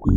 [0.00, 0.08] Two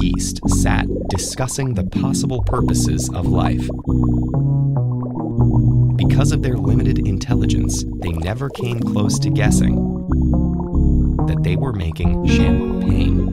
[0.00, 3.68] yeast sat discussing the possible purposes of life.
[5.96, 9.76] Because of their limited intelligence, they never came close to guessing
[11.28, 13.32] that they were making champagne.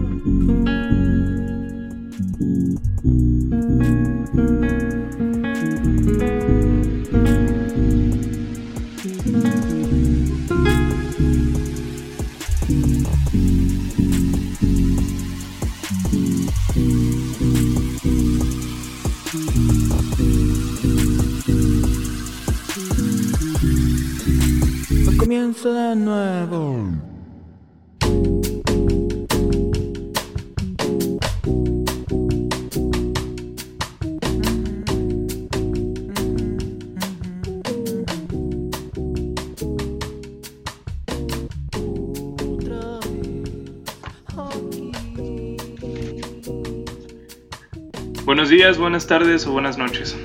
[49.11, 50.17] tardes o buenas noches.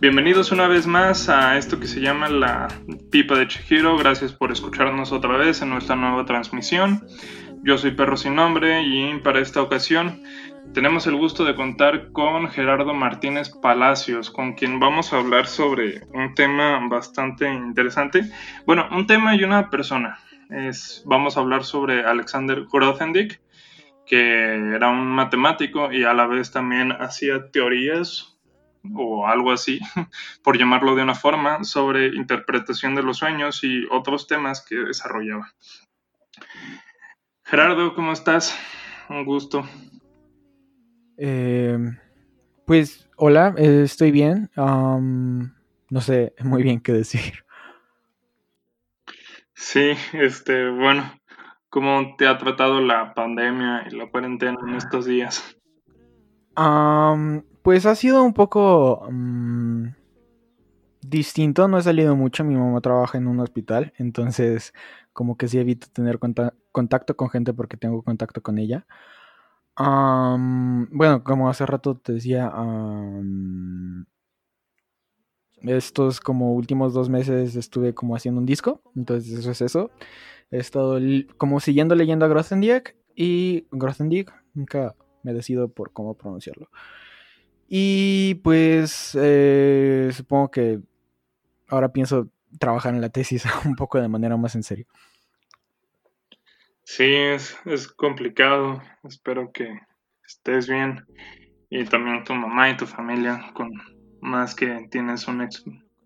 [0.00, 2.68] Bienvenidos una vez más a esto que se llama la
[3.10, 3.98] Pipa de Chihiro.
[3.98, 7.06] Gracias por escucharnos otra vez en nuestra nueva transmisión.
[7.64, 10.22] Yo soy Perro Sin Nombre y para esta ocasión
[10.72, 16.00] tenemos el gusto de contar con Gerardo Martínez Palacios, con quien vamos a hablar sobre
[16.14, 18.22] un tema bastante interesante.
[18.64, 20.18] Bueno, un tema y una persona.
[20.48, 23.38] Es, vamos a hablar sobre Alexander Grothendieck,
[24.08, 28.38] que era un matemático y a la vez también hacía teorías
[28.94, 29.80] o algo así,
[30.42, 35.52] por llamarlo de una forma, sobre interpretación de los sueños y otros temas que desarrollaba.
[37.44, 38.58] Gerardo, ¿cómo estás?
[39.08, 39.66] Un gusto.
[41.16, 41.78] Eh,
[42.66, 44.50] pues, hola, eh, estoy bien.
[44.54, 47.44] No sé muy bien qué decir.
[49.54, 51.18] Sí, este, bueno,
[51.70, 55.56] ¿cómo te ha tratado la pandemia y la cuarentena en estos días?
[57.62, 59.88] Pues ha sido un poco mm,
[61.02, 64.72] distinto, no he salido mucho, mi mamá trabaja en un hospital, entonces
[65.12, 68.86] como que sí evito tener conta- contacto con gente porque tengo contacto con ella.
[69.76, 72.50] Bueno, como hace rato te decía,
[75.62, 79.90] estos como últimos dos meses estuve como haciendo un disco, entonces eso es eso.
[80.50, 80.98] He estado
[81.36, 86.70] como siguiendo leyendo a Grothendieck y Grothendieck, nunca me decido por cómo pronunciarlo.
[87.68, 90.80] Y pues eh, supongo que
[91.68, 92.28] ahora pienso
[92.58, 94.86] trabajar en la tesis un poco de manera más en serio.
[96.84, 98.80] Sí, es, es complicado.
[99.04, 99.68] Espero que
[100.24, 101.04] estés bien
[101.68, 103.70] y también tu mamá y tu familia, con
[104.20, 105.48] más que tienes una,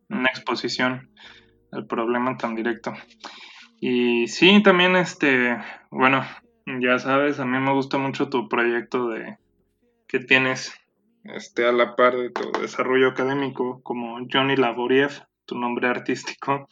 [0.08, 1.10] una exposición
[1.70, 2.92] al problema tan directo.
[3.84, 5.58] Y sí, también este,
[5.90, 6.24] bueno,
[6.66, 9.38] ya sabes, a mí me gusta mucho tu proyecto de
[10.06, 10.72] que tienes
[11.24, 16.68] este a la par de tu desarrollo académico como Johnny Laboriev, tu nombre artístico.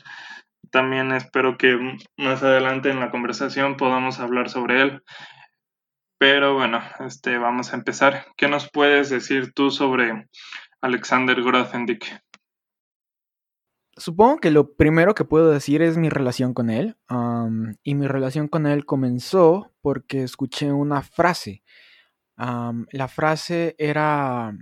[0.71, 1.77] También espero que
[2.17, 5.03] más adelante en la conversación podamos hablar sobre él.
[6.17, 8.27] Pero bueno, este, vamos a empezar.
[8.37, 10.29] ¿Qué nos puedes decir tú sobre
[10.81, 12.23] Alexander Grothendieck?
[14.01, 16.97] Supongo que lo primero que puedo decir es mi relación con él.
[17.83, 21.63] y mi relación con él comenzó porque escuché una frase.
[22.37, 24.57] La frase era,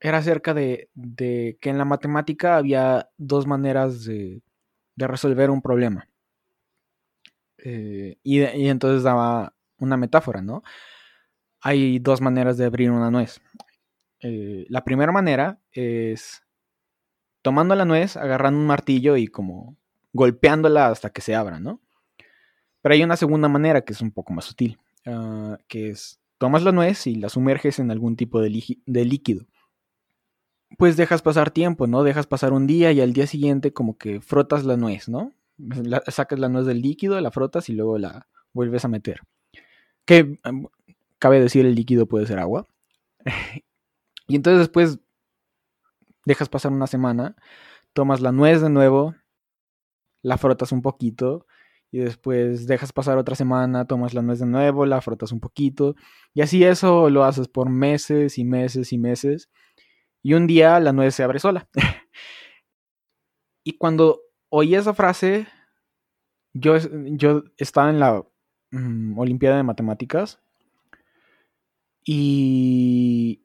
[0.00, 0.90] era acerca de,
[1.60, 4.42] que en la matemática había dos maneras de,
[4.96, 6.08] resolver un problema.
[7.58, 10.64] Eh, y, y entonces daba una metáfora, ¿no?
[11.60, 13.40] Hay dos maneras de abrir una nuez.
[14.18, 16.42] Eh, la primera manera es
[17.42, 19.76] tomando la nuez, agarrando un martillo y como
[20.12, 21.80] golpeándola hasta que se abra, ¿no?
[22.80, 26.64] Pero hay una segunda manera que es un poco más sutil, ah, que es tomas
[26.64, 29.46] la nuez y la sumerges en algún tipo de, líquido.
[30.76, 32.02] Pues dejas pasar tiempo, ¿no?
[32.02, 35.32] Dejas pasar un día y al día siguiente como que frotas la nuez, ¿no?
[36.08, 39.20] Sacas la nuez del líquido, la frotas y luego la vuelves a meter.
[40.04, 40.66] Que em,
[41.20, 42.66] cabe decir el líquido puede ser agua.
[44.26, 44.98] y entonces después
[46.24, 47.36] dejas pasar una semana,
[47.92, 49.14] tomas la nuez de nuevo,
[50.22, 51.46] la frotas un poquito
[51.90, 55.94] y después dejas pasar otra semana, tomas la nuez de nuevo, la frotas un poquito
[56.34, 59.50] y así eso lo haces por meses y meses y meses
[60.22, 61.68] y un día la nuez se abre sola.
[63.64, 65.46] y cuando oí esa frase,
[66.54, 66.76] yo,
[67.16, 68.24] yo estaba en la
[68.70, 70.40] mm, Olimpiada de Matemáticas
[72.04, 73.44] y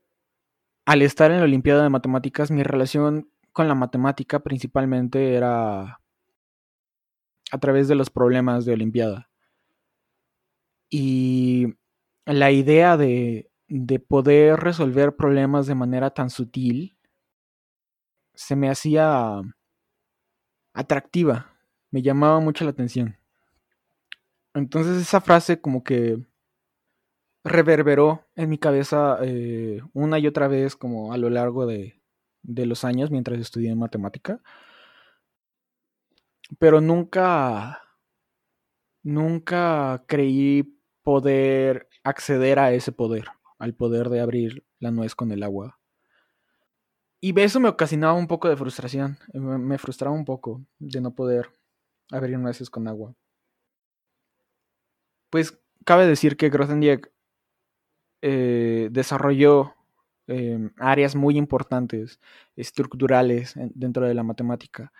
[0.87, 5.99] al estar en la Olimpiada de Matemáticas, mi relación con la matemática principalmente era
[7.51, 9.29] a través de los problemas de Olimpiada.
[10.89, 11.75] Y
[12.25, 16.97] la idea de, de poder resolver problemas de manera tan sutil
[18.33, 19.41] se me hacía
[20.73, 21.51] atractiva,
[21.91, 23.17] me llamaba mucho la atención.
[24.53, 26.17] Entonces esa frase como que
[27.47, 32.01] reverberó en mi cabeza eh, una y otra vez como a lo largo de,
[32.43, 34.41] los años mientras estudié matemática
[36.59, 37.81] pero nunca,
[39.03, 43.27] nunca creí poder acceder a ese poder,
[43.59, 45.79] al poder de abrir la nuez con el agua.
[47.19, 51.15] Y eso me ocasionaba un poco de frustración, eh, me frustraba un poco de no
[51.15, 51.51] poder
[52.11, 53.15] abrir nueces con agua.
[55.29, 57.11] Pues cabe decir que Grothendieck
[58.21, 59.73] eh, desarrolló
[60.27, 62.19] em, áreas muy importantes,
[62.55, 64.91] estructurales dentro de la matemática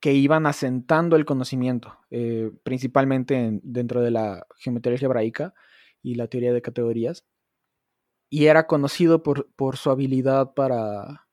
[0.00, 5.54] que iban asentando el conocimiento, eh, principalmente dentro de la geometría algebraica
[6.02, 7.24] y la teoría de categorías.
[8.30, 11.26] Y era conocido por, por su habilidad para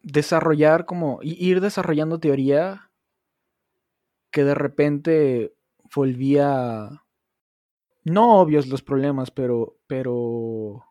[0.00, 2.90] desarrollar como, ir desarrollando teoría
[4.30, 5.54] que de repente
[5.94, 7.02] volvía,
[8.10, 10.84] no obvios los problemas, pero, pero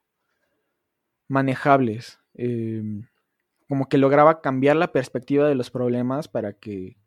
[1.28, 2.20] manejables.
[2.34, 3.08] Em,
[3.68, 6.98] como que lograba cambiar la perspectiva de los problemas para que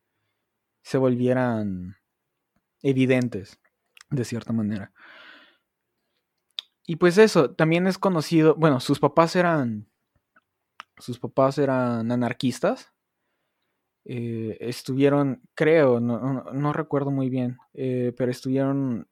[0.82, 1.96] se volvieran
[2.82, 3.60] evidentes,
[4.10, 4.92] de cierta manera.
[6.86, 9.88] Y pues eso, también es conocido, bueno, sus papás eran,
[10.98, 12.92] sus papás eran anarquistas,
[14.04, 19.08] eh, estuvieron, creo, no, recuerdo muy bien, eh, pero estuvieron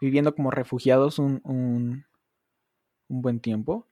[0.00, 2.04] viviendo como refugiados un, un,
[3.08, 3.90] buen tiempo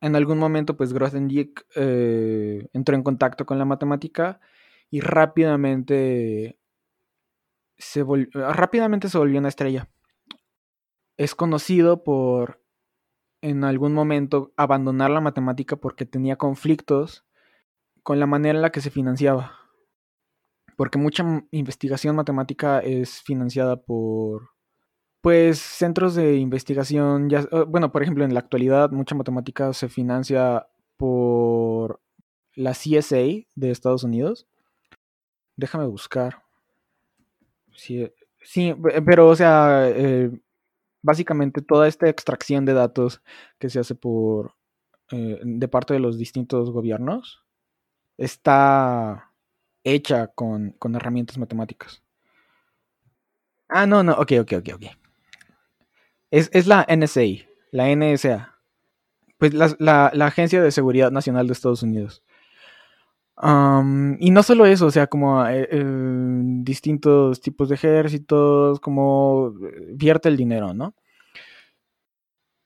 [0.00, 4.40] en algún momento, pues Grothendieck eh, entró en contacto con la matemática
[4.90, 6.58] y rápidamente
[7.76, 9.88] se, rápidamente se volvió una estrella.
[11.16, 12.62] Es conocido por
[13.40, 17.24] en algún momento abandonar la matemática porque tenía conflictos
[18.02, 19.58] con la manera en la que se financiaba.
[20.76, 24.50] Porque mucha investigación matemática es financiada por
[25.20, 29.88] pues centros de investigación, ya, eh, bueno, por ejemplo, en la actualidad mucha matemática se
[29.88, 32.00] financia por
[32.54, 34.46] la CSA de Estados Unidos.
[35.56, 36.42] Déjame buscar.
[37.74, 38.10] Sí,
[38.42, 38.74] sí
[39.06, 40.30] pero o sea, eh,
[41.02, 43.22] básicamente toda esta extracción de datos
[43.58, 44.54] que se hace por
[45.10, 47.44] eh, de parte de los distintos gobiernos
[48.18, 49.32] está
[49.84, 52.02] hecha con, con herramientas matemáticas.
[53.68, 55.07] Ah, no, no, ok, ok, ok, ok.
[56.30, 58.54] Es, la NSA, la NSA.
[59.38, 62.22] Pues la, Agencia de Seguridad Nacional de Estados Unidos.
[63.40, 65.68] y no solo eso, o sea, como eh,
[66.62, 70.94] distintos tipos de ejércitos, como eh, vierte el dinero, ¿no?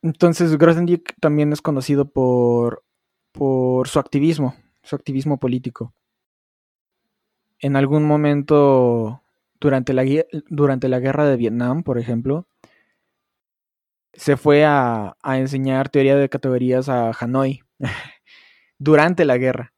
[0.03, 2.85] Entonces, Grothendieck también es conocido por,
[3.31, 5.95] por su activismo, su activismo político.
[7.61, 9.23] En algún momento,
[9.61, 10.05] durante la,
[10.49, 12.49] durante la guerra de Vietnam, por ejemplo,
[14.13, 17.63] se fue a, enseñar teoría de categorías a Hanoi
[18.79, 19.73] durante la guerra,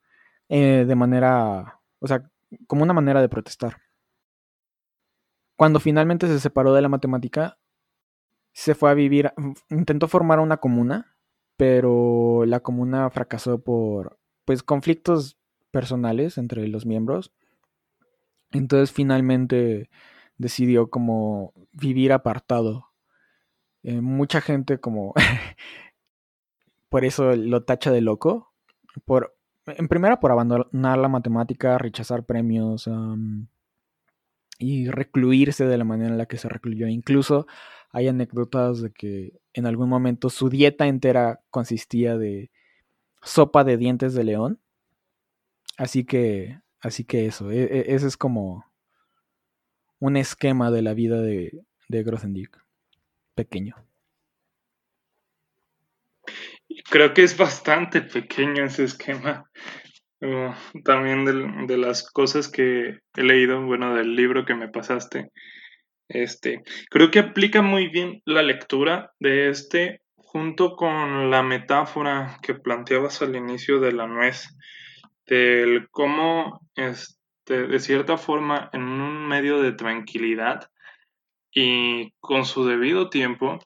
[0.48, 2.30] eh, de manera, o sea,
[2.66, 3.78] como una manera de protestar.
[5.56, 7.58] Cuando finalmente se separó de la matemática,
[8.52, 9.32] se fue a vivir,
[9.70, 11.16] intentó formar una comuna,
[11.56, 15.38] pero la comuna fracasó por, pues, conflictos
[15.70, 17.32] personales entre los miembros.
[18.52, 19.90] Entonces finalmente
[20.38, 22.93] decidió como vivir apartado
[23.84, 25.12] eh, mucha gente como
[26.88, 28.52] por eso lo tacha de loco.
[29.04, 29.36] Por,
[29.66, 32.88] en primera por abandonar la matemática, rechazar premios
[34.58, 36.88] y recluirse de la manera en la que se recluyó.
[36.88, 37.46] Incluso
[37.90, 42.50] hay anécdotas de que en algún momento su dieta entera consistía de
[43.22, 44.60] sopa de dientes de león.
[45.76, 48.64] Así que, así que eso, e, e, ese es como
[49.98, 52.63] un esquema de la vida de, de Grothendieck
[53.34, 53.74] pequeño.
[56.90, 59.50] Creo que es bastante pequeño ese esquema.
[60.84, 65.30] también de, las cosas que he leído, bueno, del libro que me pasaste.
[66.08, 72.54] Este, creo que aplica muy bien la lectura de este junto con la metáfora que
[72.54, 74.48] planteabas al inicio de la nuez,
[75.26, 80.70] del cómo, este, de cierta forma, en un medio de tranquilidad
[81.54, 83.58] y con su debido tiempo,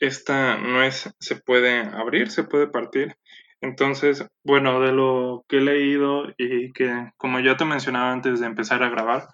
[0.00, 3.16] esta nuez se puede abrir, se puede partir.
[3.60, 8.46] Entonces, bueno, de lo que he leído y que, como ya te mencionaba antes de
[8.46, 9.28] empezar a grabar,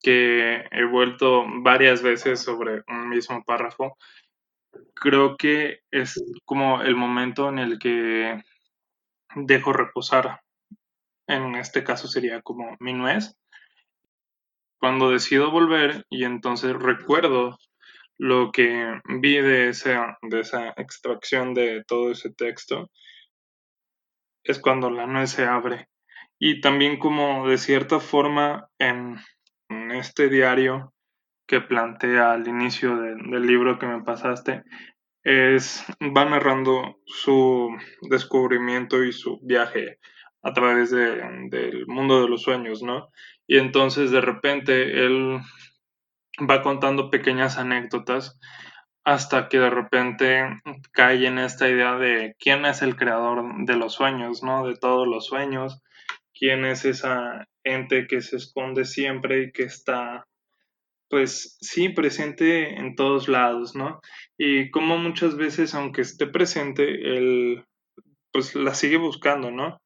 [0.00, 3.98] que he vuelto varias veces sobre un mismo párrafo,
[4.94, 8.42] creo que es como el momento en el que
[9.34, 10.40] dejo reposar.
[11.26, 13.36] En este caso sería como mi nuez.
[14.78, 17.58] Cuando decido volver y entonces recuerdo
[18.16, 22.90] lo que vi de esa, de esa extracción de todo ese texto,
[24.44, 25.88] es cuando la nuez se abre.
[26.38, 29.18] Y también como de cierta forma en,
[29.92, 30.94] este diario
[31.46, 34.62] que plantea al inicio del libro que me pasaste,
[35.22, 37.68] es, va narrando su
[38.08, 39.98] descubrimiento y su viaje
[40.42, 43.08] a través del mundo de los sueños, ¿no?
[43.46, 45.40] Y entonces de repente él
[46.48, 48.38] va contando pequeñas anécdotas
[49.04, 50.44] hasta que de repente
[50.92, 54.66] cae en esta idea de quién es el creador de los sueños, ¿no?
[54.66, 55.82] De todos los sueños,
[56.34, 60.26] quién es esa ente que se esconde siempre y que está,
[61.08, 64.00] pues sí, presente en todos lados, ¿no?
[64.36, 67.64] Y como muchas veces, aunque esté presente, él,
[68.30, 69.80] pues la sigue buscando, ¿no?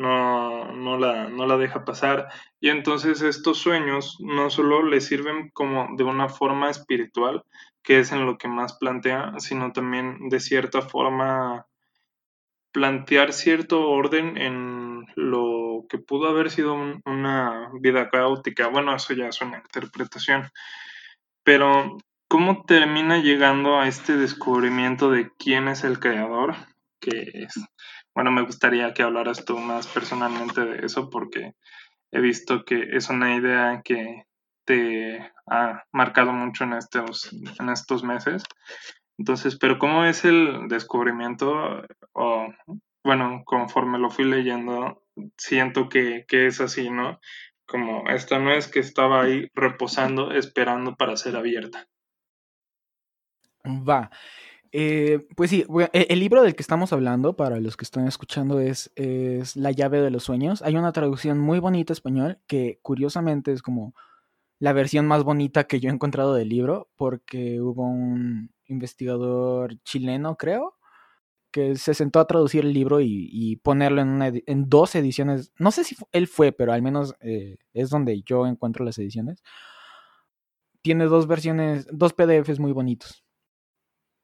[0.00, 2.28] No, no, la, no la deja pasar.
[2.58, 7.44] Y entonces estos sueños no solo le sirven como de una forma espiritual,
[7.82, 11.66] que es en lo que más plantea, sino también de cierta forma
[12.72, 18.68] plantear cierto orden en lo que pudo haber sido una vida caótica.
[18.68, 20.50] Bueno, eso ya es una interpretación.
[21.42, 26.54] Pero, ¿cómo termina llegando a este descubrimiento de quién es el creador?
[27.00, 27.54] Que es
[28.14, 31.54] bueno, me gustaría que hablaras tú más personalmente de eso porque
[32.12, 34.24] he visto que es una idea que
[34.64, 38.42] te ha marcado mucho en estos, en estos meses.
[39.18, 41.82] Entonces, pero ¿cómo es el descubrimiento?
[42.12, 42.48] O,
[43.04, 45.02] bueno, conforme lo fui leyendo,
[45.36, 47.20] siento que, que es así, ¿no?
[47.66, 51.86] Como esta no es que estaba ahí reposando, esperando para ser abierta.
[53.64, 54.10] Va.
[54.72, 58.60] Eh, pues sí, e, el libro del que estamos hablando, para los que están escuchando,
[58.60, 60.62] es, es La llave de los sueños.
[60.62, 63.94] Hay una traducción muy bonita español que curiosamente es como
[64.60, 70.36] la versión más bonita que yo he encontrado del libro, porque hubo un investigador chileno,
[70.36, 70.76] creo,
[71.50, 75.52] que se sentó a traducir el libro y, ponerlo en, en, dos ediciones.
[75.58, 79.42] No sé si él fue, pero al menos eh, es donde yo encuentro las ediciones.
[80.82, 83.24] Tiene dos versiones, dos PDFs muy bonitos.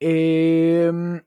[0.00, 1.22] Em,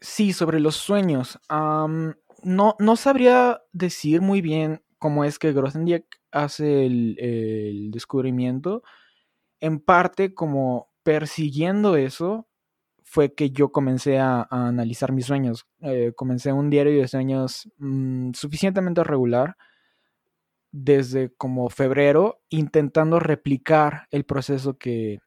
[0.00, 1.38] sí, sobre los sueños.
[1.48, 8.82] no, no sabría decir muy bien cómo es que Grothendieck hace el, descubrimiento.
[9.60, 12.48] En parte, como persiguiendo eso,
[13.02, 15.66] fue que yo comencé a, analizar mis sueños.
[15.80, 19.56] Eh, comencé un diario de sueños mm, suficientemente regular
[20.72, 25.18] desde como febrero, intentando replicar el proceso que,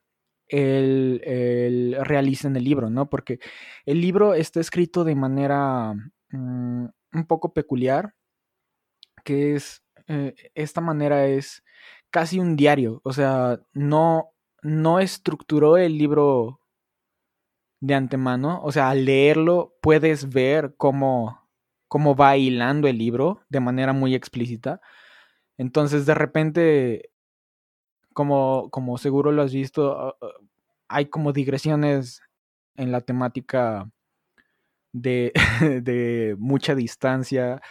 [0.47, 3.09] él, realiza en el libro, ¿no?
[3.09, 3.39] Porque
[3.85, 5.93] el libro está escrito de manera
[6.29, 8.13] mm, un poco peculiar,
[9.23, 11.63] que es, eh, esta manera es
[12.11, 16.61] casi un diario, o sea, no, no estructuró el libro
[17.81, 21.39] de antemano, o sea, al leerlo puedes ver cómo,
[21.87, 24.81] cómo va hilando el libro de manera muy explícita.
[25.57, 27.11] Entonces, de repente,
[28.15, 30.27] como, como seguro lo has visto, ah, ah,
[30.87, 32.21] hay como digresiones
[32.75, 33.91] en la temática
[34.93, 35.33] de,
[35.83, 37.61] de mucha distancia,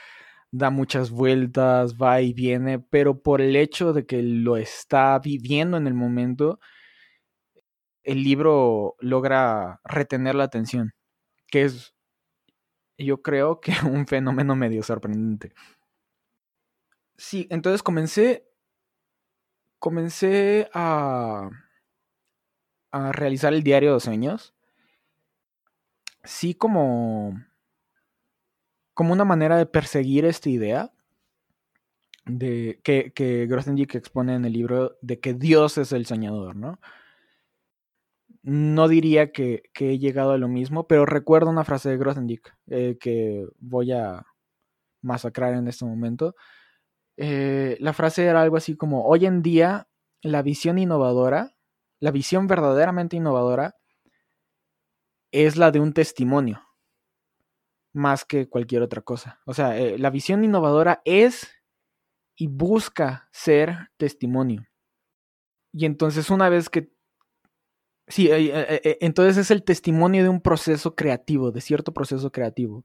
[0.52, 5.78] da muchas vueltas, va y viene, pero por el hecho de que lo está viviendo
[5.78, 6.60] en el momento,
[8.02, 10.92] el libro logra retener la atención,
[11.48, 11.94] que es,
[12.98, 15.54] yo creo que un fenómeno medio sorprendente.
[17.16, 18.46] Sí, entonces comencé
[19.84, 21.50] comencé a,
[22.90, 24.54] a realizar el diario de sueños.
[26.22, 27.38] Sí, como,
[28.94, 30.90] como una manera de perseguir esta idea
[32.24, 36.80] de que, que Grothendieck expone en el libro de que Dios es el soñador, ¿no?
[38.42, 42.96] No diría que, he llegado a lo mismo, pero recuerdo una frase de Grothendieck eh,
[42.98, 44.24] que voy a
[45.02, 46.34] masacrar en este momento.
[47.16, 49.88] Eh, la frase era algo así como, hoy en día
[50.22, 51.56] la visión innovadora,
[52.00, 53.76] la visión verdaderamente innovadora,
[55.30, 56.62] es la de un testimonio,
[57.92, 59.40] más que cualquier otra cosa.
[59.46, 61.50] O sea, eh, la visión innovadora es
[62.36, 64.66] y busca ser testimonio.
[65.72, 66.92] Y entonces una vez que...
[68.06, 72.84] Sí, eh, entonces es el testimonio de un proceso creativo, de cierto proceso creativo,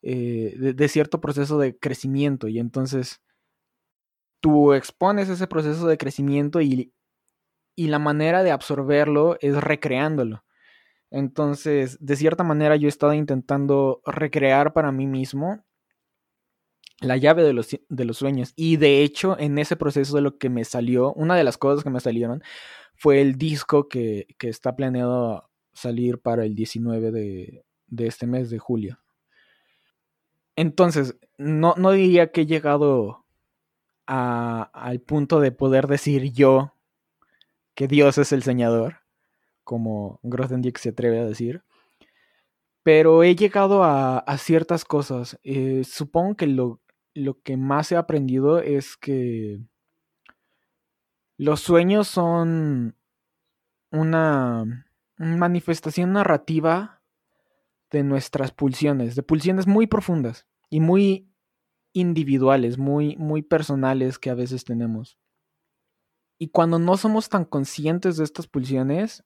[0.00, 2.48] de, cierto proceso de crecimiento.
[2.48, 3.20] Y entonces
[4.42, 6.92] tú expones ese proceso de crecimiento y,
[7.76, 10.44] la manera de absorberlo es recreándolo.
[11.10, 15.64] Entonces, de cierta manera yo he estado intentando recrear para mí mismo
[17.00, 18.52] la llave de los, de los, sueños.
[18.56, 21.82] Y de hecho, en ese proceso de lo que me salió, una de las cosas
[21.82, 22.42] que me salieron
[22.94, 28.58] fue el disco que, está planeado salir para el 19 de, de, este mes de
[28.58, 28.98] julio.
[30.56, 33.21] Entonces, no, no diría que he llegado
[34.06, 36.74] al punto de poder decir yo
[37.74, 39.00] que Dios es el Señor,
[39.64, 41.62] como Grothendieck se atreve a decir.
[42.82, 45.38] Pero he llegado a, ciertas cosas.
[45.44, 46.80] Eh, supongo que lo,
[47.14, 49.60] lo que más he aprendido es que
[51.36, 52.96] los sueños son
[53.90, 57.02] una manifestación narrativa
[57.90, 61.31] de nuestras pulsiones, de pulsiones muy profundas y muy
[61.92, 65.18] individuales, muy, muy personales que a veces tenemos.
[66.38, 69.24] Y cuando no somos tan conscientes de estas pulsiones,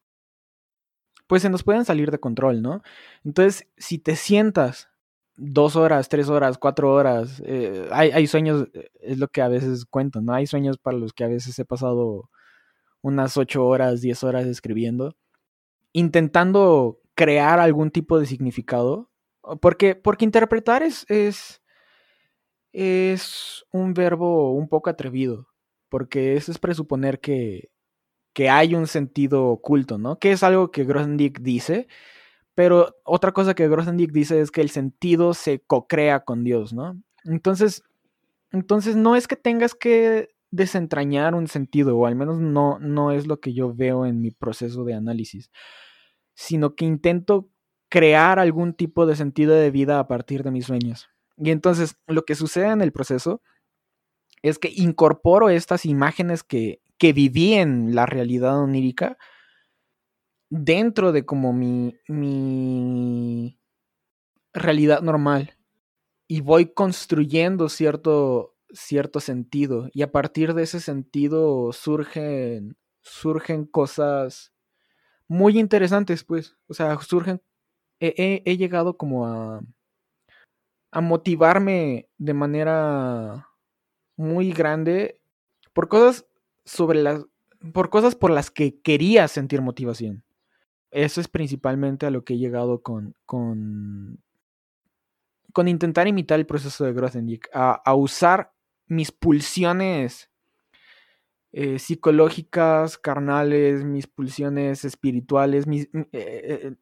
[1.27, 2.83] pues se nos pueden salir de control, ¿no?
[3.25, 4.89] Entonces, si te sientas
[5.37, 9.49] dos horas, tres horas, cuatro horas, eh, hay, hay, sueños, eh, es lo que a
[9.49, 10.33] veces cuento, ¿no?
[10.33, 12.31] Hay sueños para los que a veces he pasado
[13.03, 15.17] unas ocho horas, diez horas escribiendo,
[15.93, 19.11] intentando crear algún tipo de significado,
[19.61, 21.63] porque, porque interpretar es, es,
[22.77, 25.49] es un verbo un poco atrevido,
[25.89, 27.71] porque eso es presuponer que,
[28.35, 30.19] que hay un sentido oculto, ¿no?
[30.19, 31.89] Que es algo que Grothendieck dice,
[32.55, 37.01] pero otra cosa que Grothendieck dice es que el sentido se co-crea con Dios, ¿no?
[37.25, 37.83] Entonces,
[38.53, 43.27] entonces no es que tengas que desentrañar un sentido, o al menos no, no es
[43.27, 45.51] lo que yo veo en mi proceso de análisis,
[46.35, 47.49] sino que intento
[47.89, 51.09] crear algún tipo de sentido de vida a partir de mis sueños.
[51.37, 53.43] Y entonces lo que sucede en el proceso
[54.43, 59.19] es que incorporo estas imágenes que, que viví en la realidad onírica
[60.49, 63.59] dentro de como mi, mi
[64.55, 65.55] realidad normal.
[66.29, 69.89] Y voy construyendo cierto, cierto sentido.
[69.93, 74.53] Y a partir de ese sentido surgen, surgen cosas
[75.29, 77.43] muy interesantes pues, o sea, surgen,
[77.99, 79.61] he llegado como a
[80.91, 83.49] a motivarme de manera
[84.17, 85.21] muy grande
[85.73, 86.27] por cosas
[86.65, 87.25] sobre las
[87.73, 90.25] por cosas por las que quería sentir motivación.
[90.91, 94.21] Eso es principalmente a lo que he llegado con con
[95.53, 98.53] con intentar imitar el proceso de Grothendieck, a, a usar
[98.89, 100.31] mis pulsiones
[101.53, 106.75] eh, psicológicas, carnales, mis pulsiones espirituales, mis, eh, eh,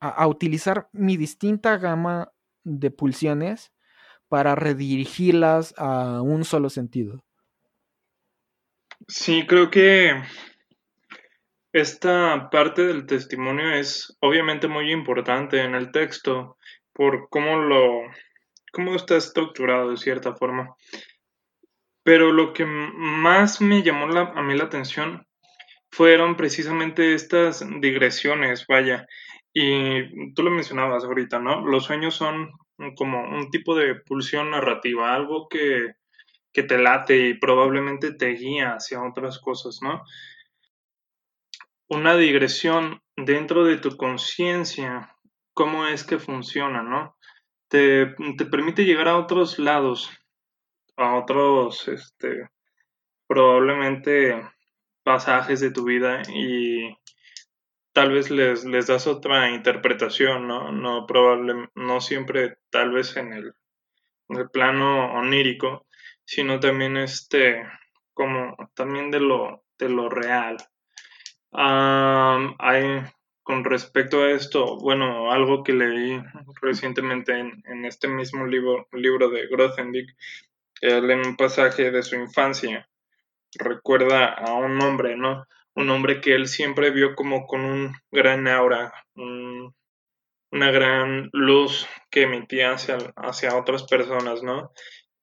[0.00, 2.33] a, a, utilizar mi distinta gama
[2.64, 3.72] de pulsiones
[4.28, 7.24] para redirigirlas a un solo sentido.
[9.06, 10.22] Sí, creo que
[11.72, 16.56] esta parte del testimonio es obviamente muy importante en el texto
[16.92, 18.02] por cómo lo
[18.72, 20.74] cómo está estructurado de cierta forma.
[22.02, 25.26] Pero lo que más me llamó a mí la atención
[25.90, 29.06] fueron precisamente estas digresiones, vaya,
[29.54, 31.64] y tú lo mencionabas ahorita, ¿no?
[31.64, 32.50] Los sueños son
[32.96, 35.94] como un tipo de pulsión narrativa, algo que,
[36.52, 40.02] que te late y probablemente te guía hacia otras cosas, ¿no?
[41.88, 45.16] Una digresión dentro de tu conciencia,
[45.52, 47.16] cómo es que funciona, ¿no?
[47.68, 50.10] Te, te, permite llegar a otros lados,
[50.96, 52.48] a otros, este,
[53.28, 54.34] probablemente
[55.04, 56.73] pasajes de tu vida y
[57.94, 60.72] tal vez les, les das otra interpretación, ¿no?
[60.72, 63.54] No, probable, no siempre tal vez en el,
[64.52, 65.86] plano onírico,
[66.24, 67.62] sino también este,
[68.12, 70.56] como también de lo, de lo real.
[71.52, 73.02] hay,
[73.44, 76.20] con respecto a esto, bueno, algo que leí
[76.62, 80.16] recientemente en, este mismo libro, libro de Grothendieck,
[80.80, 82.88] él en un pasaje de su infancia
[83.56, 85.46] recuerda a un hombre, ¿no?
[85.74, 89.74] Un hombre que él siempre vio como con un gran aura, un,
[90.52, 94.70] una gran luz que emitía hacia, hacia otras personas, ¿no?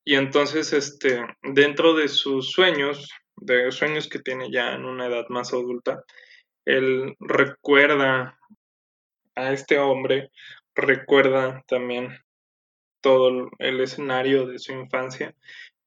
[0.03, 5.25] Y entonces, este, dentro de sus sueños, de sueños que tiene ya en una edad
[5.29, 6.03] más adulta,
[6.65, 8.37] él recuerda
[9.35, 10.31] a este hombre,
[10.75, 12.17] recuerda también
[13.01, 15.33] todo el escenario de su infancia,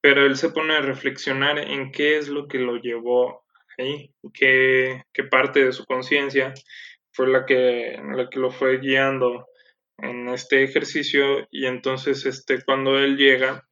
[0.00, 3.43] pero él se pone a reflexionar en qué es lo que lo llevó
[3.78, 6.54] ahí, qué, parte de su conciencia
[7.12, 9.46] fue la que, la que lo fue guiando
[9.98, 13.66] en este ejercicio y entonces este, cuando él llega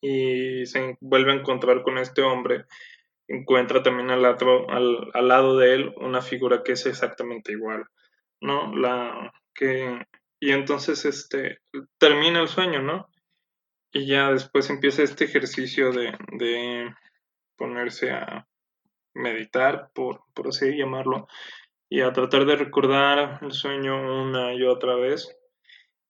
[0.00, 2.64] y se vuelve a encontrar con este hombre,
[3.26, 7.84] encuentra también al, lado, al, al lado de él una figura que es exactamente igual,
[8.40, 8.74] ¿no?
[8.74, 10.06] La que,
[10.40, 11.58] y entonces este,
[11.98, 13.08] termina el sueño, ¿no?
[13.92, 16.94] Y ya después empieza este ejercicio de, de
[17.56, 18.46] ponerse a
[19.18, 21.26] meditar, por, por así llamarlo,
[21.90, 25.34] y a tratar de recordar el sueño una y otra vez.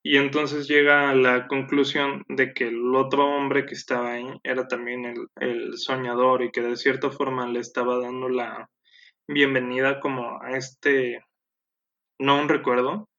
[0.01, 4.67] Y entonces llega a la conclusión de que el otro hombre que estaba ahí era
[4.67, 8.69] también el, soñador y que de cierta forma le estaba dando la
[9.27, 11.23] bienvenida como a este,
[12.17, 13.09] no un recuerdo,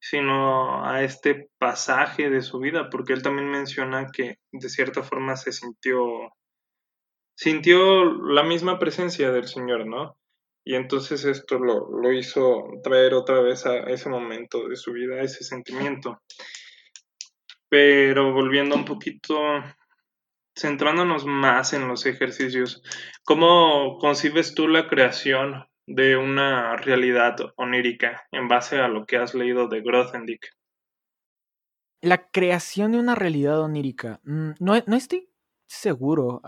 [0.00, 5.36] sino a este pasaje de su vida, porque él también menciona que de cierta forma
[5.36, 6.32] se sintió,
[7.38, 10.18] sintió la misma presencia del Señor, ¿no?
[10.64, 15.22] Y entonces esto lo, hizo traer otra vez a ese momento de su vida, a
[15.22, 16.20] ese sentimiento.
[17.68, 19.38] Pero volviendo un poquito,
[20.58, 22.82] centrándonos más en los ejercicios,
[23.24, 29.34] ¿cómo concibes tú la creación de una realidad onírica en base a lo que has
[29.34, 30.44] leído de Grothendieck?
[32.00, 34.20] La creación de una realidad onírica.
[34.24, 35.28] Mm, no, estoy
[35.68, 36.42] seguro.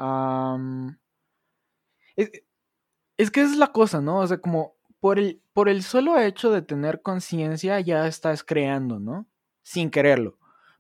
[3.17, 4.19] Es que es la cosa, ¿no?
[4.19, 8.99] O sea, como por el, por el solo hecho de tener conciencia ya estás creando,
[8.99, 9.29] ¿no?
[9.63, 10.39] Sin quererlo.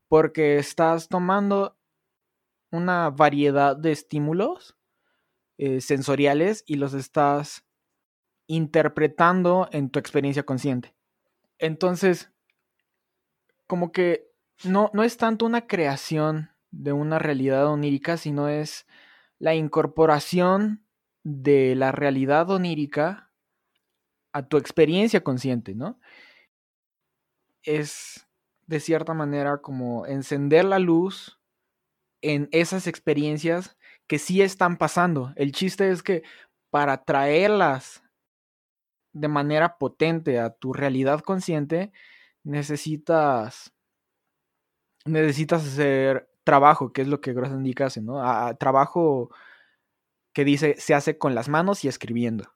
[0.09, 1.79] Porque estás tomando
[2.70, 4.76] una variedad de estímulos
[5.59, 7.64] eh, sensoriales y los estás
[8.46, 10.94] interpretando en tu experiencia consciente.
[11.59, 12.33] Entonces,
[13.66, 14.31] como que
[14.64, 18.87] no, no es tanto una creación de una realidad onírica, sino es
[19.38, 20.85] la incorporación
[21.22, 23.30] de la realidad onírica
[24.33, 25.98] a tu experiencia consciente, ¿no?
[27.62, 28.26] Es
[28.66, 31.40] de cierta manera como encender la luz
[32.22, 35.33] en esas experiencias que sí están pasando.
[35.37, 36.22] El chiste es que
[36.70, 38.02] para traerlas
[39.12, 41.92] de manera potente a tu realidad consciente,
[42.44, 43.72] necesitas
[45.04, 48.22] necesitas hacer trabajo, que es lo que Grothendieck hace, ¿no?
[48.22, 49.31] A, trabajo
[50.33, 52.53] que dice se hace con las manos y escribiendo.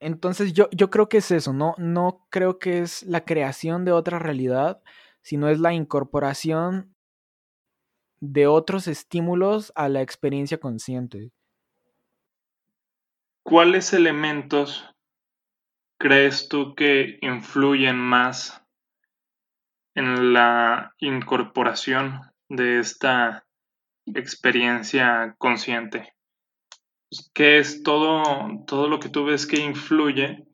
[0.00, 1.74] Entonces yo, yo creo que es eso, ¿no?
[1.76, 4.82] No creo que es la creación de otra realidad,
[5.22, 6.94] sino es la incorporación
[8.20, 11.32] de otros estímulos a la experiencia consciente.
[13.42, 14.86] ¿Cuáles elementos
[15.98, 18.59] crees tú que influyen más
[20.00, 23.44] en la incorporación de esta
[24.06, 26.14] experiencia consciente?
[27.34, 28.22] ¿Qué es todo,
[28.66, 30.46] todo lo que tú ves que influye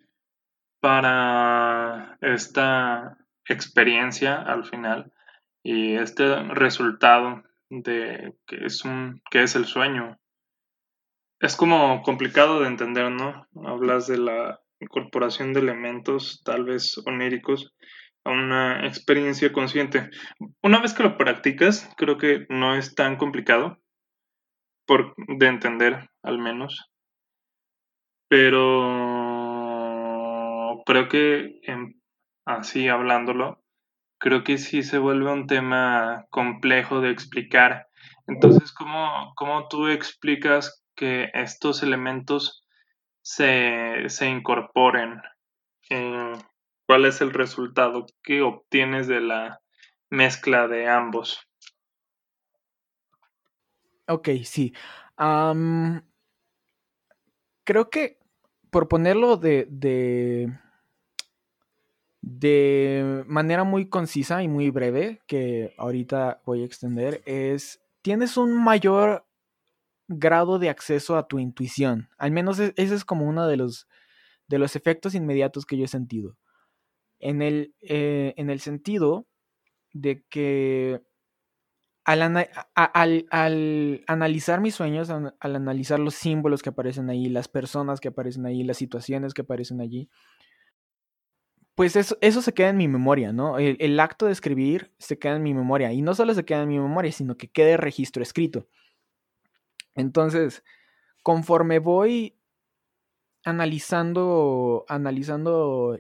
[0.80, 5.12] para esta experiencia al final
[5.62, 10.18] y este resultado de que es un que es el sueño
[11.40, 17.74] es como complicado de entender no hablas de la incorporación de elementos tal vez oníricos
[18.27, 20.11] a una experiencia consciente
[20.62, 23.79] una vez que lo practicas creo que no es tan complicado
[24.87, 26.91] por, de entender al menos.
[28.29, 28.83] Pero
[30.87, 31.61] creo que
[32.45, 33.62] así hablándolo,
[34.19, 37.89] creo que sí se vuelve un tema complejo de explicar.
[38.27, 42.67] Entonces, ¿cómo, cómo tú explicas que estos elementos
[43.23, 45.21] se, se incorporen?
[45.91, 46.33] Eh,
[46.87, 49.61] ¿Cuál es el resultado que obtienes de la
[50.09, 51.40] mezcla de ambos?
[54.09, 54.72] Ok, sí.
[57.64, 58.18] creo que
[58.70, 60.53] por ponerlo de, de,
[62.20, 68.62] de manera muy concisa y muy breve, que ahorita voy a extender, es, tienes un
[68.62, 69.27] mayor
[70.09, 72.09] grado de acceso a tu intuición.
[72.16, 73.88] Al menos e, ese es como uno de los,
[74.46, 76.37] de los efectos inmediatos que yo he sentido.
[77.18, 79.26] En el, eh, en el sentido
[79.92, 81.00] de que
[82.05, 82.22] al,
[84.07, 88.62] analizar mis sueños, al, analizar los símbolos que aparecen ahí, las personas que aparecen ahí,
[88.62, 90.09] las situaciones que aparecen allí,
[91.74, 93.59] pues eso, eso se queda en mi memoria, ¿no?
[93.59, 95.92] El, el, acto de escribir se queda en mi memoria.
[95.92, 98.66] Y no solo se queda en mi memoria, sino que quede registro escrito.
[99.94, 100.62] Entonces,
[101.22, 102.38] conforme voy
[103.44, 105.98] analizando, analizando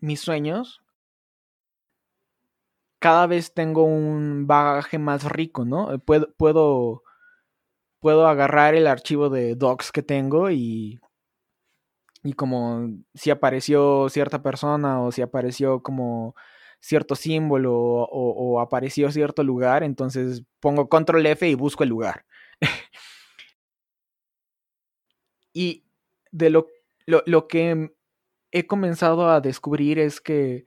[0.00, 0.82] mis sueños,
[2.98, 5.98] cada vez tengo un bagaje más rico, ¿no?
[6.00, 7.02] Puedo, puedo,
[8.00, 11.00] puedo agarrar el archivo de docs que tengo y
[12.22, 16.34] y como si apareció cierta persona o si apareció como
[16.80, 22.24] cierto símbolo o, apareció cierto lugar, entonces pongo control F y busco el lugar.
[25.52, 25.84] y
[26.30, 26.68] de lo,
[27.06, 27.94] lo, que
[28.52, 30.64] he comenzado a descubrir es que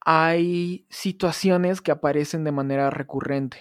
[0.00, 3.58] hay situaciones que aparecen de manera recurrente.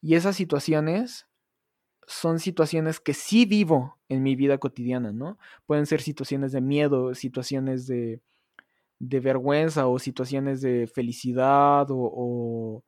[0.00, 1.26] Y esas situaciones
[2.06, 5.38] son situaciones que sí vivo en mi vida cotidiana, ¿no?
[5.66, 8.20] Pueden ser situaciones de miedo, situaciones de,
[8.98, 12.84] de vergüenza o situaciones de felicidad o,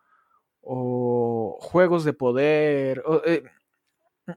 [0.63, 3.43] o, juegos de poder, eh,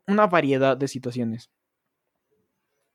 [0.08, 1.52] una variedad de situaciones.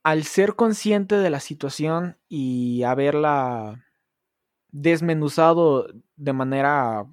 [0.03, 3.83] Al ser consciente de la situación y haberla
[4.71, 7.05] desmenuzado de manera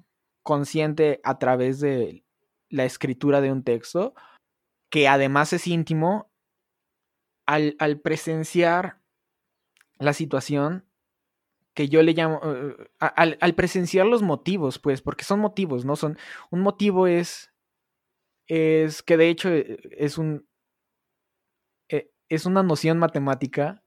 [0.43, 2.23] consciente a través de
[2.69, 4.13] la escritura de un texto,
[4.89, 6.29] que además es íntimo,
[7.45, 9.01] al, presenciar
[9.99, 10.85] la situación,
[11.73, 15.95] que yo le llamo, eh, al, presenciar los motivos, pues, porque son motivos, ¿no?
[15.95, 16.17] Son,
[16.49, 17.51] un motivo es,
[18.47, 20.47] es que de hecho eh, es un,
[22.29, 23.83] es una noción matemática,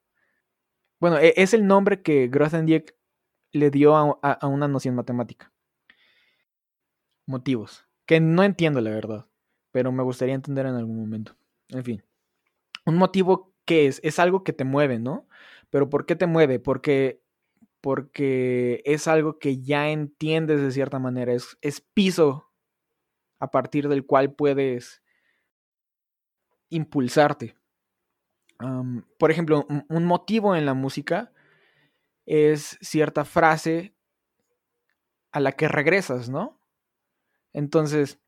[1.01, 2.97] bueno, e, es el nombre que Grothendieck
[3.53, 5.53] le dio a, a una noción matemática.
[7.27, 9.29] Motivos, que no entiendo la verdad
[9.71, 11.37] pero me gustaría entender en algún momento.
[11.69, 12.05] En fin,
[12.87, 15.29] un motivo que es, es algo que te mueve, ¿no?
[15.71, 16.59] Pero ¿por qué te mueve?
[16.59, 17.23] Porque,
[17.81, 22.51] porque es algo que ya entiendes de cierta manera, es, es piso
[23.39, 25.03] a partir del cual puedes
[26.71, 27.57] impulsarte.
[29.19, 31.33] Por ejemplo, un motivo en la música
[32.27, 33.95] es cierta frase
[35.31, 36.61] a la que regresas, ¿no?
[37.53, 38.21] Entonces,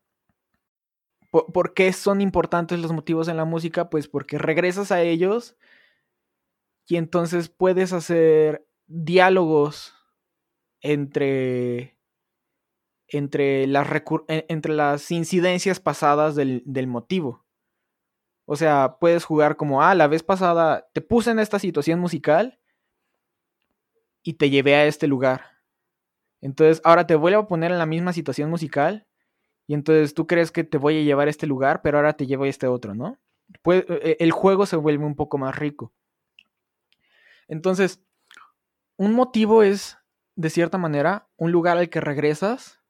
[1.31, 3.89] ¿Por, qué son importantes los motivos en la música?
[3.89, 5.55] Pues porque regresas a ellos
[6.85, 9.95] y entonces puedes hacer diálogos
[10.81, 11.97] entre,
[13.07, 17.45] entre, las, incidencias pasadas del motivo.
[18.51, 22.59] O sea, puedes jugar como, ah, la vez pasada te puse en esta situación musical
[24.23, 25.61] y te llevé a este lugar.
[26.41, 29.07] Entonces, ahora te vuelvo a poner en la misma situación musical
[29.67, 32.27] y entonces tú crees que te voy a llevar a este lugar, pero ahora te
[32.27, 33.17] llevo a este otro, ¿no?
[33.63, 35.93] E, el juego se vuelve un poco más rico.
[37.47, 38.03] Entonces,
[38.97, 39.97] un motivo es,
[40.35, 42.80] de cierta manera, un lugar al que regresas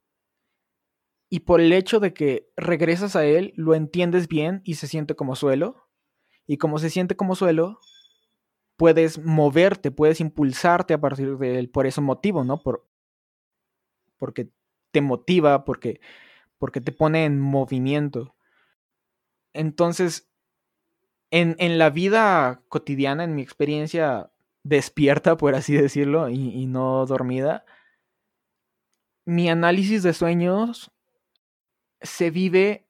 [1.33, 5.15] y por el hecho de que regresas a él, lo entiendes bien y se siente
[5.15, 5.87] como suelo.
[6.45, 7.79] Y como se siente como suelo,
[8.75, 12.61] puedes moverte, puedes impulsarte a partir de él por ese motivo, ¿no?
[12.61, 12.85] Por,
[14.17, 14.49] porque
[14.91, 16.01] te motiva, porque
[16.57, 18.35] porque te pone en movimiento.
[19.53, 20.29] Entonces,
[21.31, 27.63] en, la vida cotidiana, en mi experiencia despierta, por así decirlo, y no dormida,
[29.23, 30.91] mi análisis de sueños
[32.01, 32.87] se vive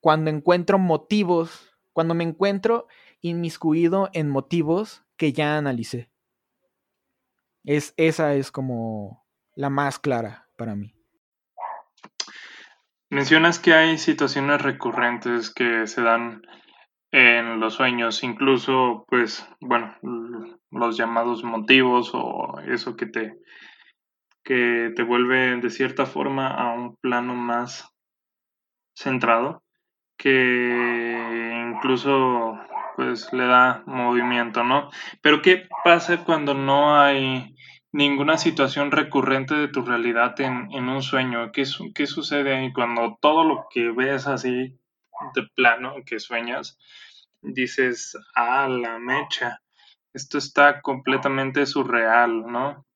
[0.00, 2.86] cuando encuentro motivos, cuando me encuentro
[3.20, 6.10] inmiscuido en motivos que ya analicé.
[7.64, 10.94] Es, esa es como la más clara para mí.
[13.10, 16.42] Mencionas que hay situaciones recurrentes que se dan
[17.10, 19.96] en los sueños, incluso, pues, bueno,
[20.70, 23.38] los llamados motivos o eso que te,
[24.48, 27.94] que te vuelve de cierta forma a un plano más
[28.96, 29.62] centrado,
[30.16, 32.58] que incluso,
[32.96, 34.88] pues, le da movimiento, ¿no?
[35.20, 37.54] Pero ¿qué pasa cuando no hay
[37.92, 41.52] ninguna situación recurrente de tu realidad en, un sueño.
[41.52, 44.78] ¿Qué, ¿Qué, sucede ahí cuando todo lo que ves así
[45.34, 46.78] de plano, que sueñas,
[47.42, 49.60] dices, ah, la mecha,
[50.14, 52.87] esto está completamente surreal, ¿no?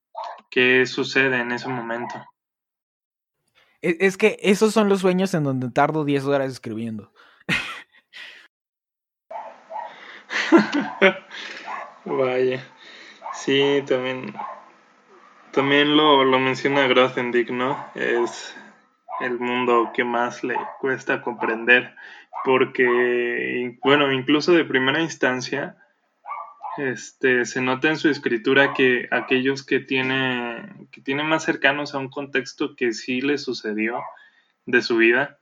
[0.53, 2.15] ¿Qué sucede en ese momento?
[3.81, 7.11] Es, es que esos son los sueños en donde tardo 10 horas escribiendo.
[12.05, 12.63] Vaya.
[13.33, 14.35] Sí, también
[15.53, 17.87] también lo, lo menciona Grothendieck, ¿no?
[17.95, 18.55] Es
[19.21, 21.95] el mundo que más le cuesta comprender,
[22.45, 25.82] porque, bueno, incluso de primera instancia,
[26.79, 31.99] este, se nota en su escritura que aquellos que tiene, que tienen más cercanos a
[31.99, 34.03] un contexto que sí le sucedió
[34.67, 35.39] de su vida,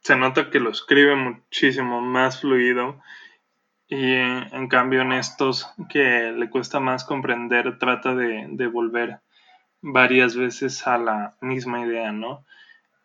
[0.00, 3.00] se nota que lo escribe muchísimo más fluido
[3.86, 9.20] y en cambio en estos que le cuesta más comprender trata de, de volver
[9.80, 12.44] varias veces a la misma idea, ¿no?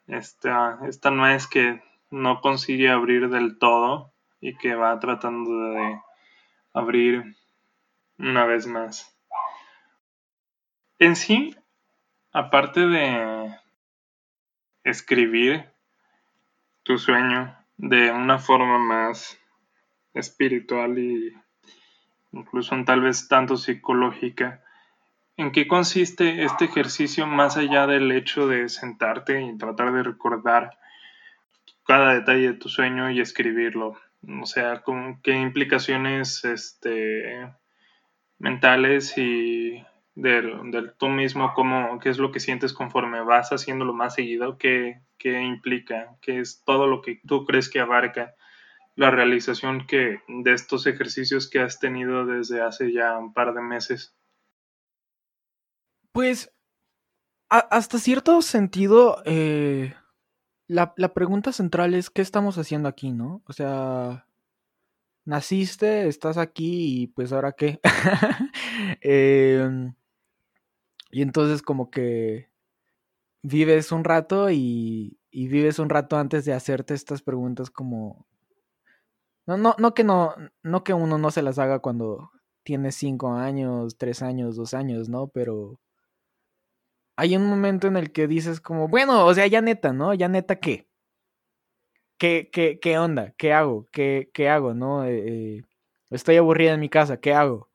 [0.07, 6.01] Esta, esta no es que no consigue abrir del todo y que va tratando de
[6.73, 7.35] abrir
[8.19, 9.17] una vez más.
[10.99, 11.55] En sí,
[12.31, 13.57] aparte de
[14.83, 15.65] escribir
[16.83, 19.39] tu sueño de una forma más
[20.13, 21.33] espiritual y
[22.33, 24.63] incluso tal vez tanto psicológica,
[25.37, 30.77] ¿en qué consiste este ejercicio más allá del hecho de sentarte y tratar de recordar
[31.85, 33.97] cada detalle de tu sueño y escribirlo?
[34.41, 37.49] O sea, ¿con qué implicaciones este,
[38.39, 44.15] mentales y del, tú mismo, cómo, qué es lo que sientes conforme vas haciéndolo más
[44.15, 48.33] seguido, qué, qué implica, qué es todo lo que tú crees que abarca
[48.95, 53.61] la realización que, de estos ejercicios que has tenido desde hace ya un par de
[53.61, 54.15] meses.
[56.11, 56.51] Pues,
[57.49, 59.93] hasta cierto sentido, eh,
[60.67, 63.41] la, la pregunta central es, ¿qué estamos haciendo aquí, no?
[63.47, 64.25] O sea,
[65.29, 67.79] naciste, estás aquí y pues ahora qué.
[69.01, 69.93] Em,
[71.11, 72.49] y entonces como que
[73.43, 78.25] vives un rato y, y, vives un rato antes de hacerte estas preguntas como...
[79.45, 82.31] No, no, no que no, no que uno no se las haga cuando
[82.63, 85.27] tiene cinco años, tres años, dos años, ¿no?
[85.27, 85.79] Pero
[87.17, 90.13] hay un momento en el que dices como, bueno, o sea, ya neta, ¿no?
[90.13, 90.88] Ya neta, ¿qué?
[92.19, 93.33] ¿Qué, qué, qué onda?
[93.37, 93.87] ¿Qué hago?
[93.91, 94.73] ¿Qué, qué hago?
[94.75, 95.05] ¿No?
[95.05, 95.63] Eh, eh,
[96.11, 97.69] estoy aburrida en mi casa, ¿qué hago?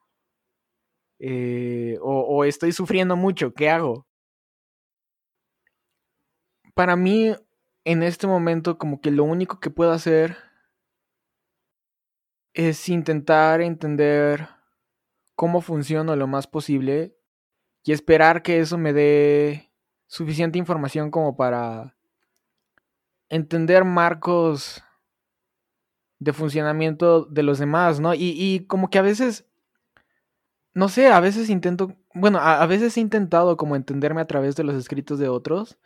[1.19, 4.07] Eh, o, o, estoy sufriendo mucho, ¿qué hago?
[6.75, 7.35] Para mí,
[7.85, 10.37] en este momento, como que lo único que puedo hacer
[12.53, 14.49] es intentar entender
[15.35, 17.17] cómo funciona lo más posible
[17.85, 19.73] y esperar que eso me dé
[20.07, 21.94] suficiente información como para
[23.35, 24.85] entender marcos
[26.21, 28.15] de funcionamiento de los demás, ¿no?
[28.15, 29.45] Y, como que a veces,
[30.73, 34.63] no sé, a veces intento, bueno, a, veces he intentado como entenderme a través de
[34.63, 35.79] los escritos de otros,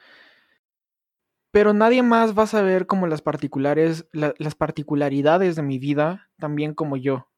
[1.50, 6.74] pero nadie más va a saber como las particulares, las particularidades de mi vida, también
[6.74, 7.30] como yo.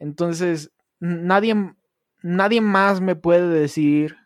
[0.00, 1.54] Entonces, nadie,
[2.20, 4.16] nadie más me puede decir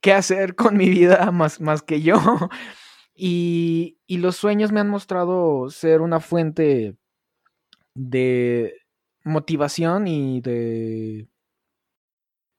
[0.00, 2.18] qué hacer con mi vida más, más que yo.
[3.14, 6.96] Y, los sueños me han mostrado ser una fuente
[7.94, 8.74] de
[9.24, 11.28] motivación y de...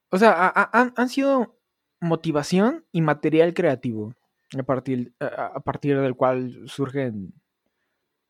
[0.10, 0.52] O sea,
[0.96, 1.58] han sido
[2.00, 4.14] motivación y material creativo
[4.60, 7.34] a partir, a partir del cual surgen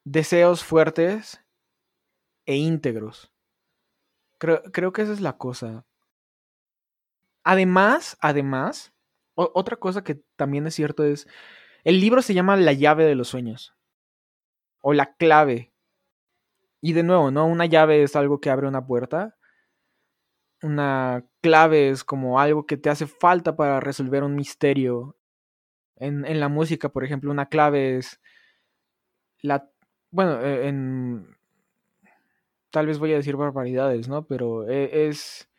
[0.05, 1.43] deseos fuertes
[2.45, 3.31] e íntegros.
[4.37, 5.85] Creo, creo, que esa es la cosa.
[7.43, 8.93] Además, además,
[9.35, 11.27] otra cosa que también es cierto es
[11.83, 13.75] el libro se llama La llave de los sueños.
[14.81, 15.73] O la clave.
[16.81, 17.45] Y de nuevo, ¿no?
[17.45, 19.37] Una llave es algo que abre una puerta.
[20.61, 25.17] Una clave es como algo que te hace falta para resolver un misterio.
[25.95, 28.19] En, en la música, por ejemplo, una clave es
[29.41, 29.69] la...
[30.11, 31.37] Bueno, e, en...
[32.71, 34.25] Tal vez voy a decir barbaridades, ¿no?
[34.25, 35.49] Pero e, es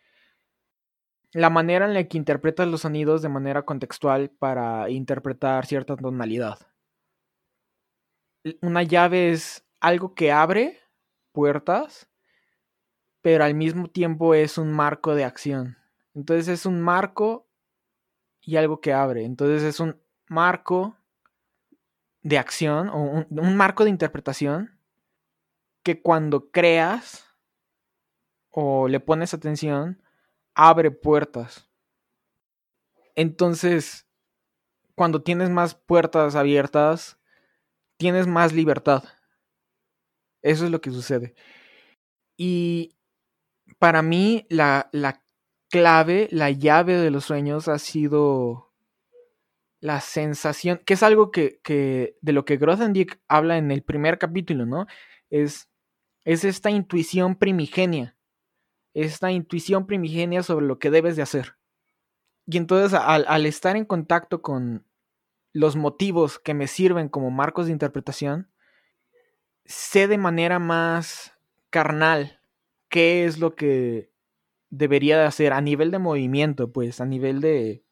[1.35, 6.59] la manera en la que interpretas los sonidos de manera contextual para interpretar cierta tonalidad.
[8.62, 10.81] Una llave es algo que abre
[11.33, 12.09] puertas,
[13.20, 15.77] pero al mismo tiempo es un marco de acción.
[16.14, 17.49] Entonces es un marco
[18.40, 19.25] y algo que abre.
[19.25, 20.97] Entonces es un marco
[22.23, 24.79] de acción o un, un marco de interpretación
[25.83, 27.25] que cuando creas
[28.51, 30.04] o le pones atención,
[30.55, 31.69] abre puertas.
[33.14, 34.07] Entonces,
[34.95, 37.19] cuando tienes más puertas abiertas,
[37.97, 39.05] tienes más libertad.
[40.42, 41.35] Eso es lo que sucede.
[42.37, 42.96] Y
[43.79, 45.23] para mí la, la
[45.71, 48.73] clave, la llave de los sueños ha sido
[49.81, 54.19] la sensación, que es algo que, que de lo que Grothendieck habla en el primer
[54.19, 54.87] capítulo, ¿no?
[55.31, 55.69] Es,
[56.25, 58.17] es esta intuición primigenia
[58.95, 61.57] esta intuición primigenia sobre lo que debes de hacer.
[62.47, 64.87] Y entonces al, estar en contacto con
[65.53, 68.51] los motivos que me sirven como marcos de interpretación,
[69.65, 71.37] sé de manera más
[71.71, 72.40] carnal
[72.88, 74.11] qué es lo que
[74.71, 77.85] debería de hacer a nivel de movimiento, pues a nivel de,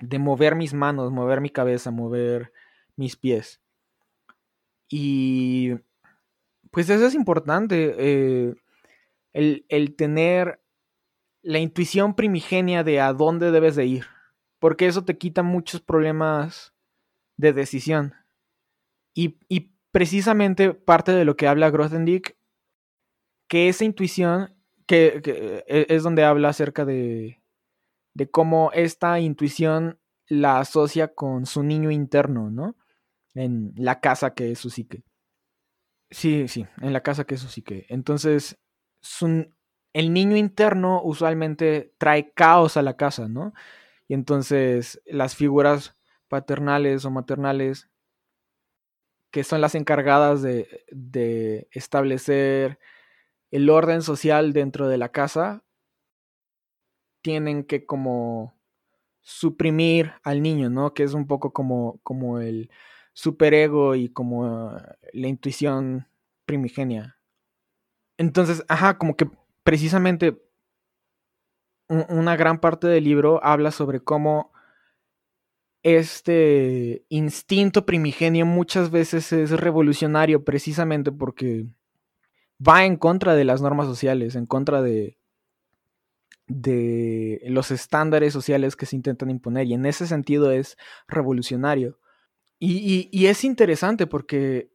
[0.00, 2.52] de mover mis manos, mover mi cabeza, mover
[2.96, 3.60] mis pies.
[4.88, 5.74] Y
[6.70, 8.54] pues eso es importante, eh,
[9.34, 10.64] el, el tener
[11.42, 14.06] la intuición primigenia de a dónde debes de ir,
[14.58, 16.74] porque eso te quita muchos problemas
[17.36, 18.14] de decisión.
[19.14, 19.36] Y,
[19.92, 22.36] precisamente parte de lo que habla Grothendieck,
[23.48, 24.56] que esa intuición,
[24.86, 25.22] que,
[25.68, 27.40] e, es donde habla acerca de,
[28.14, 32.76] de cómo esta intuición la asocia con su niño interno, ¿no?
[33.34, 35.04] En la casa que es su psique.
[36.10, 37.86] Sí, sí, en la casa que es su psique.
[37.88, 38.58] Entonces,
[39.92, 43.54] el niño interno usualmente trae caos a la casa, ¿no?
[44.08, 45.96] Y entonces las figuras
[46.28, 47.88] paternales o maternales
[49.34, 52.78] que son las encargadas de, establecer
[53.50, 55.64] el orden social dentro de la casa,
[57.20, 58.54] tienen que como
[59.22, 60.94] suprimir al niño, ¿no?
[60.94, 62.70] Que es un poco como, como el
[63.12, 64.70] superego y como
[65.12, 66.06] la intuición
[66.46, 67.13] primigenia.
[68.16, 69.28] Entonces, ajá, como que
[69.62, 70.40] precisamente
[71.88, 74.52] una gran parte del libro habla sobre cómo
[75.82, 81.66] este instinto primigenio muchas veces es revolucionario precisamente porque
[82.66, 85.18] va en contra de las normas sociales, en contra de,
[86.46, 91.98] de los estándares sociales que se intentan imponer y en ese sentido es revolucionario.
[92.58, 94.70] Y, es interesante porque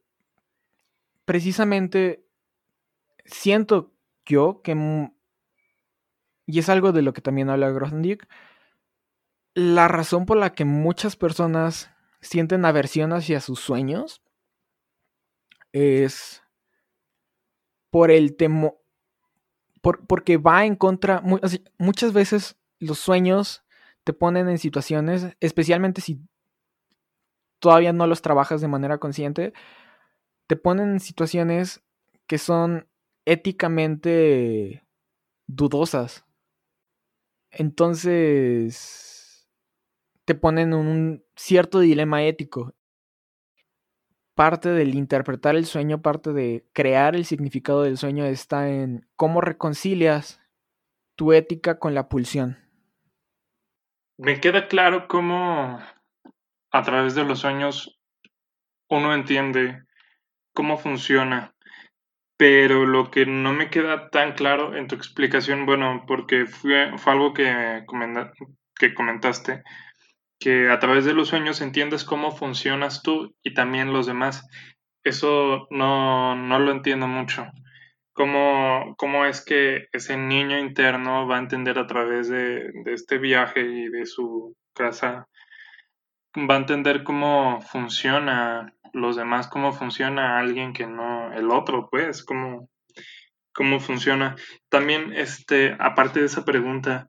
[1.24, 2.24] precisamente
[3.30, 3.92] siento
[4.26, 5.10] yo que,
[6.46, 8.28] y es algo de lo que también habla Grothendieck,
[9.54, 14.22] la razón por la que muchas personas sienten aversión hacia sus sueños
[15.72, 16.42] es
[17.90, 18.80] por el temor,
[19.80, 21.22] porque va en contra,
[21.78, 23.64] muchas veces los sueños
[24.04, 26.20] te ponen en situaciones, especialmente si
[27.58, 29.52] todavía no los trabajas de manera consciente,
[30.46, 31.82] te ponen en situaciones
[32.26, 32.89] que son
[33.30, 34.84] éticamente
[35.46, 36.26] dudosas.
[37.52, 39.48] Entonces,
[40.24, 42.74] te ponen un cierto dilema ético.
[44.34, 49.40] Parte del interpretar el sueño, parte de crear el significado del sueño está en cómo
[49.40, 50.40] reconcilias
[51.14, 52.58] tu ética con la pulsión.
[54.18, 55.78] Me queda claro cómo
[56.72, 58.00] a través de los sueños
[58.88, 59.84] uno entiende
[60.52, 61.54] cómo funciona,
[62.40, 67.12] pero lo que no me queda tan claro en tu explicación, bueno, porque fue, fue
[67.12, 67.84] algo que,
[68.76, 69.62] que comentaste,
[70.38, 74.48] que a través de los sueños entiendes cómo funcionas tú y también los demás.
[75.04, 77.46] Eso no, lo entiendo mucho.
[78.14, 83.18] ¿Cómo, ¿Cómo, es que ese niño interno va a entender a través de, de este
[83.18, 85.28] viaje y de su casa,
[86.34, 92.24] va a entender cómo funciona los demás, cómo funciona alguien que no, el otro, pues,
[92.24, 92.68] cómo,
[93.52, 94.36] cómo funciona.
[94.68, 97.08] También, este, aparte de esa pregunta,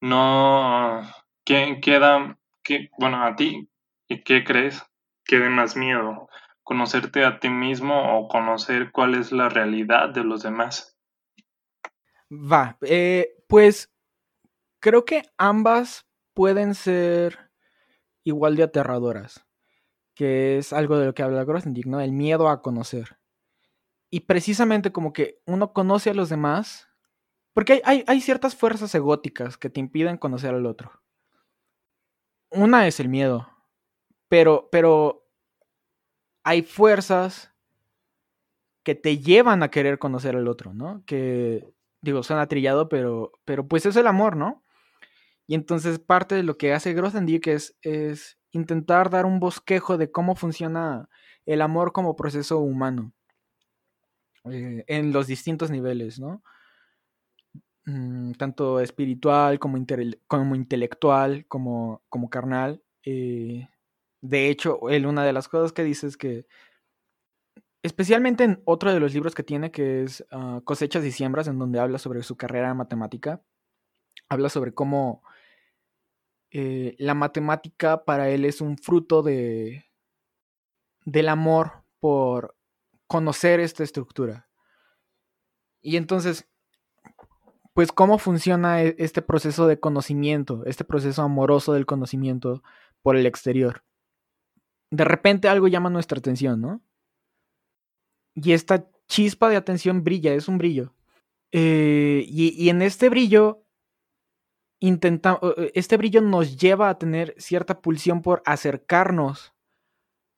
[0.00, 1.00] no,
[1.44, 3.68] ¿qué, queda ¿Qué, bueno, a ti,
[4.08, 4.82] ¿y qué crees
[5.24, 6.28] que dé más miedo?
[6.62, 10.96] ¿Conocerte a ti mismo o conocer cuál es la realidad de los demás?
[12.30, 13.92] Va, eh, pues
[14.80, 17.50] creo que ambas pueden ser
[18.22, 19.44] igual de aterradoras,
[20.14, 22.00] que es algo de lo que habla Grothendieck, ¿no?
[22.00, 23.18] El miedo a conocer.
[24.10, 26.88] Y precisamente como que uno conoce a los demás,
[27.54, 31.02] porque hay, hay ciertas fuerzas egóticas que te impiden conocer al otro
[32.52, 33.48] una es el miedo,
[34.28, 35.26] pero, pero
[36.44, 37.52] hay fuerzas
[38.84, 41.02] que te llevan a querer conocer al otro, ¿no?
[41.06, 44.61] Que, digo, suena trillado, pero, pero pues es el amor, ¿no?
[45.46, 47.76] Y entonces parte de lo que hace Grothendieck es,
[48.52, 51.08] intentar dar un bosquejo de cómo funciona
[51.46, 53.12] el amor como proceso humano
[54.44, 56.42] eh, en los distintos niveles, ¿no?
[57.84, 59.78] Mm, tanto espiritual como,
[60.28, 62.82] como intelectual, como, como carnal.
[63.04, 63.68] Eh,
[64.20, 66.46] de hecho, él una de las cosas que dice es que,
[67.82, 71.58] especialmente en otro de los libros que tiene, que es ah, Cosechas y Siembras, en
[71.58, 73.42] donde habla sobre su carrera en matemática,
[74.28, 75.22] habla sobre cómo
[76.52, 79.86] eh, la matemática para él es un fruto de,
[81.04, 82.56] del amor por
[83.06, 84.48] conocer esta estructura.
[85.80, 86.48] Y entonces,
[87.72, 92.62] pues cómo funciona e, este proceso de conocimiento, este proceso amoroso del conocimiento
[93.02, 93.84] por el exterior.
[94.90, 96.82] De repente algo llama nuestra atención, ¿no?
[98.34, 100.94] Y esta chispa de atención brilla, es un brillo.
[101.50, 103.64] Eh, y, en este brillo,
[104.82, 105.38] intenta,
[105.74, 109.54] este brillo nos lleva a tener cierta pulsión por acercarnos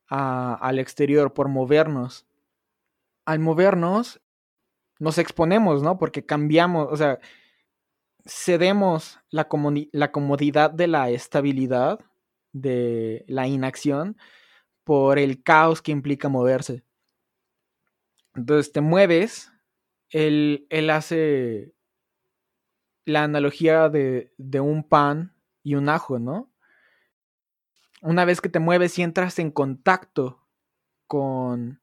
[0.07, 2.27] al exterior, por movernos.
[3.25, 4.21] Al movernos,
[4.99, 5.97] nos exponemos, ¿no?
[5.97, 7.19] Porque cambiamos, o sea,
[8.27, 9.49] cedemos la,
[9.93, 12.01] la comodidad de la estabilidad,
[12.53, 14.19] de la inacción,
[14.85, 16.85] por el caos que implica moverse.
[18.35, 19.51] Entonces te mueves,
[20.11, 21.74] él, él hace
[23.05, 26.51] la analogía de, de, un pan y un ajo, ¿no?
[28.03, 30.47] Una vez que te mueves y entras en contacto
[31.07, 31.81] con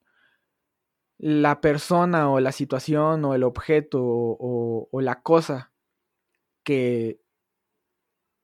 [1.22, 5.72] la persona o la situación o el objeto o, la cosa
[6.64, 7.22] que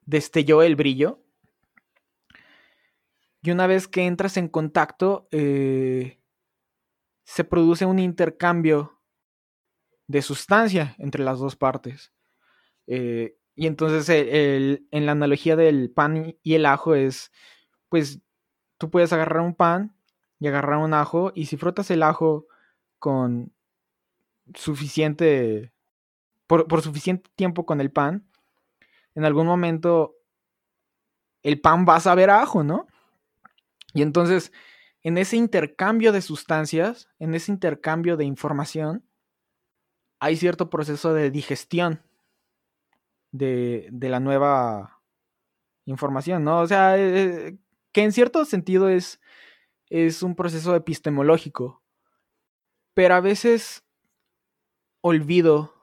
[0.02, 1.20] destelló el brillo,
[3.42, 6.20] y una vez que entras en contacto, eh,
[7.24, 9.00] se produce un intercambio
[10.06, 12.12] de sustancia entre las dos partes.
[12.88, 17.30] Eh, y entonces en la analogía del pan y el ajo es,
[17.88, 18.20] pues
[18.78, 19.94] tú puedes agarrar un pan
[20.40, 22.46] y agarrar un ajo y si frotas el ajo
[22.98, 23.52] con
[24.54, 25.72] suficiente,
[26.46, 28.26] por, por suficiente tiempo con el pan,
[29.14, 30.16] en algún momento
[31.42, 32.86] el pan va a saber ajo, ¿no?
[33.92, 34.52] Y entonces,
[35.02, 39.04] en ese intercambio de sustancias, en ese intercambio de información,
[40.20, 42.02] hay cierto proceso de digestión
[43.32, 45.02] de, la nueva
[45.84, 46.60] información, ¿no?
[46.60, 47.56] O sea, eh,
[47.92, 49.20] que en cierto sentido es,
[49.90, 51.82] es un proceso epistemológico,
[52.94, 53.84] pero a veces
[55.00, 55.74] olvido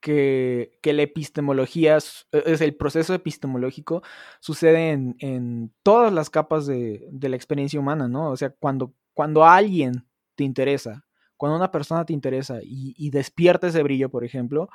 [0.00, 1.96] que, la epistemología,
[2.32, 4.02] e, es el proceso epistemológico,
[4.40, 8.30] sucede en, todas las capas de, la experiencia humana, ¿no?
[8.30, 11.04] O sea, cuando, cuando alguien te interesa,
[11.36, 14.68] cuando una persona te interesa y, y despierta ese brillo, por ejemplo,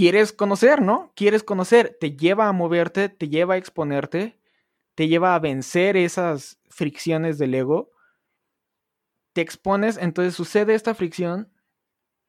[0.00, 1.12] quieres conocer, ¿no?
[1.14, 4.40] Quieres conocer, te lleva a moverte, te lleva a exponerte,
[4.94, 7.90] te lleva a vencer esas fricciones del ego,
[9.34, 11.52] te expones, entonces sucede esta fricción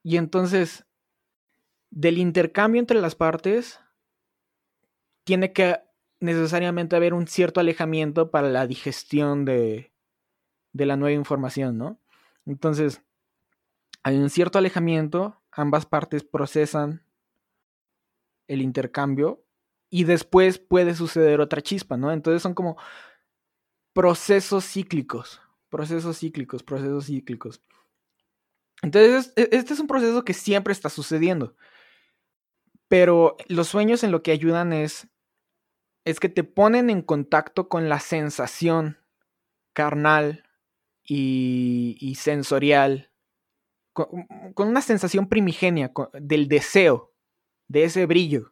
[0.03, 0.85] y entonces
[1.91, 3.79] del intercambio entre las partes,
[5.23, 5.79] tiene que
[6.19, 9.93] necesariamente haber un cierto alejamiento para la digestión de,
[10.73, 12.01] de la nueva información, ¿no?
[12.45, 13.01] Entonces,
[14.03, 17.05] hay un cierto alejamiento, ambas partes procesan
[18.47, 19.45] el intercambio
[19.89, 22.11] y después puede suceder otra chispa, ¿no?
[22.11, 22.77] Entonces son como
[23.93, 27.61] procesos cíclicos, procesos cíclicos, procesos cíclicos.
[28.81, 31.55] Entonces, e, este es un proceso que siempre está sucediendo.
[32.87, 35.07] Pero los sueños en lo que ayudan es,
[36.05, 38.97] es que te ponen en contacto con la sensación
[39.73, 40.43] carnal
[41.03, 43.11] y, sensorial,
[43.93, 44.27] con,
[44.57, 47.10] una sensación primigenia del deseo,
[47.71, 48.51] de ese brillo,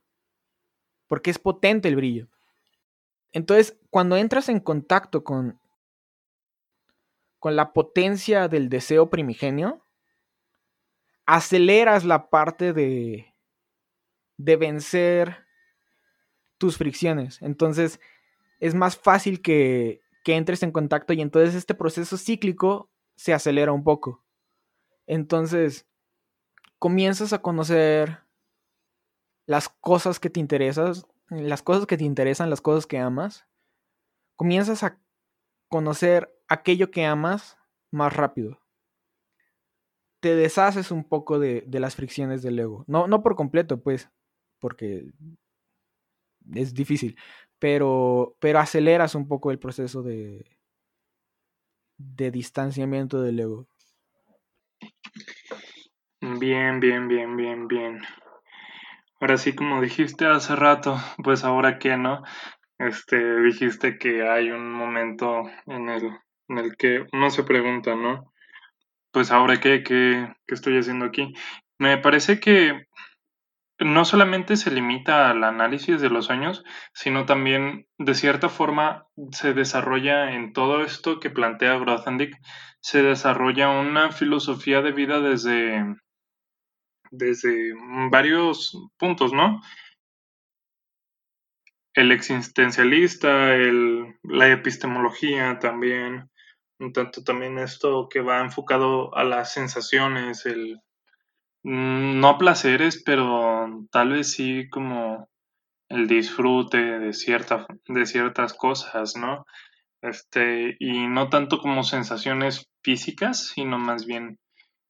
[1.08, 2.30] porque es potente el brillo.
[3.34, 5.60] Entonces, cuando entras en contacto con,
[7.38, 9.86] con la potencia del deseo primigenio,
[11.26, 13.36] aceleras la parte de,
[14.38, 15.46] de vencer
[16.58, 17.42] tus fricciones.
[17.42, 18.00] Entonces
[18.60, 23.74] es más fácil que, que entres en contacto y entonces este proceso cíclico se acelera
[23.74, 24.24] un poco.
[25.06, 25.86] Entonces
[26.80, 28.29] comienzas a conocer
[29.50, 30.94] las cosas que te interesan,
[31.32, 33.48] las cosas que te interesan, las cosas que amas.
[34.36, 35.02] Comienzas a
[35.70, 37.58] conocer aquello que amas
[37.90, 38.60] más rápido.
[40.20, 42.84] Te deshaces un poco de, de las fricciones del ego.
[42.86, 44.12] No, no por completo, pues,
[44.60, 45.10] porque
[46.54, 47.18] es difícil,
[47.58, 50.46] pero, pero aceleras un poco el proceso de,
[51.98, 53.68] de distanciamiento del ego.
[56.22, 58.02] Bien, bien, bien, bien, bien.
[59.20, 62.24] Ahora sí, como dijiste hace rato, pues ahora qué, ¿no?
[62.78, 66.10] Este, dijiste que hay un momento en el,
[66.48, 68.34] en el que uno se pregunta, ¿no?
[69.12, 71.34] Pues ahora qué, qué, qué estoy haciendo aquí.
[71.78, 72.88] Me parece que
[73.80, 76.64] no solamente se limita al análisis de los sueños,
[76.94, 82.36] sino también de cierta forma se desarrolla en todo esto que plantea Grothendieck,
[82.82, 85.84] se desarrolla una filosofía de vida desde,
[87.12, 87.74] desde
[88.12, 89.62] varios puntos, ¿no?
[91.94, 96.30] El existencialista, el, la epistemología también,
[96.80, 100.80] un tanto también esto que va enfocado a las sensaciones, el,
[101.64, 105.30] no placeres, pero tal vez sí como
[105.90, 109.46] el disfrute de, cierta, de ciertas cosas, ¿no?
[110.02, 114.38] Este, y no tanto como sensaciones físicas, sino más bien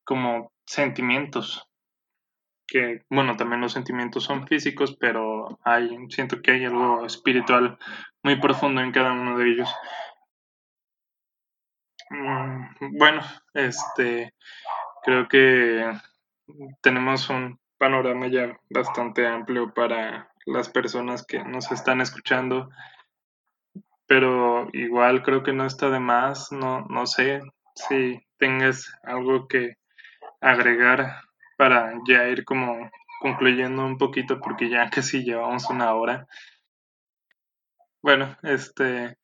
[0.03, 1.68] como sentimientos.
[2.69, 7.77] Que, bueno, también los sentimientos son físicos, pero hay, siento que hay algo espiritual
[8.23, 9.69] muy profundo en cada uno de ellos.
[12.09, 13.21] Mm, bueno,
[13.53, 14.33] este,
[15.03, 15.91] creo que
[16.81, 22.69] tenemos un panorama ya bastante amplio para las personas que nos están escuchando,
[24.07, 27.41] pero igual creo que no está de más, no, no sé
[27.75, 29.75] si tengas algo que
[30.41, 31.21] agregar
[31.59, 32.89] para ya ir como
[33.19, 36.25] concluyendo un poquito porque ya casi llevamos una hora.
[38.01, 39.17] Bueno, este,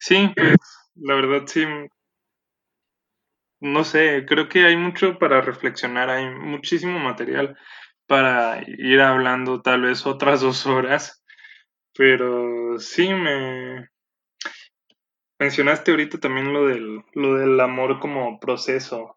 [0.00, 0.56] sí, pues
[0.96, 1.64] la verdad sí,
[3.60, 7.56] no sé, creo que hay mucho para reflexionar, hay muchísimo material
[8.06, 11.22] para ir hablando tal vez otras dos horas,
[11.94, 13.90] pero sí me
[15.38, 19.15] mencionaste ahorita también lo del, lo del amor como proceso.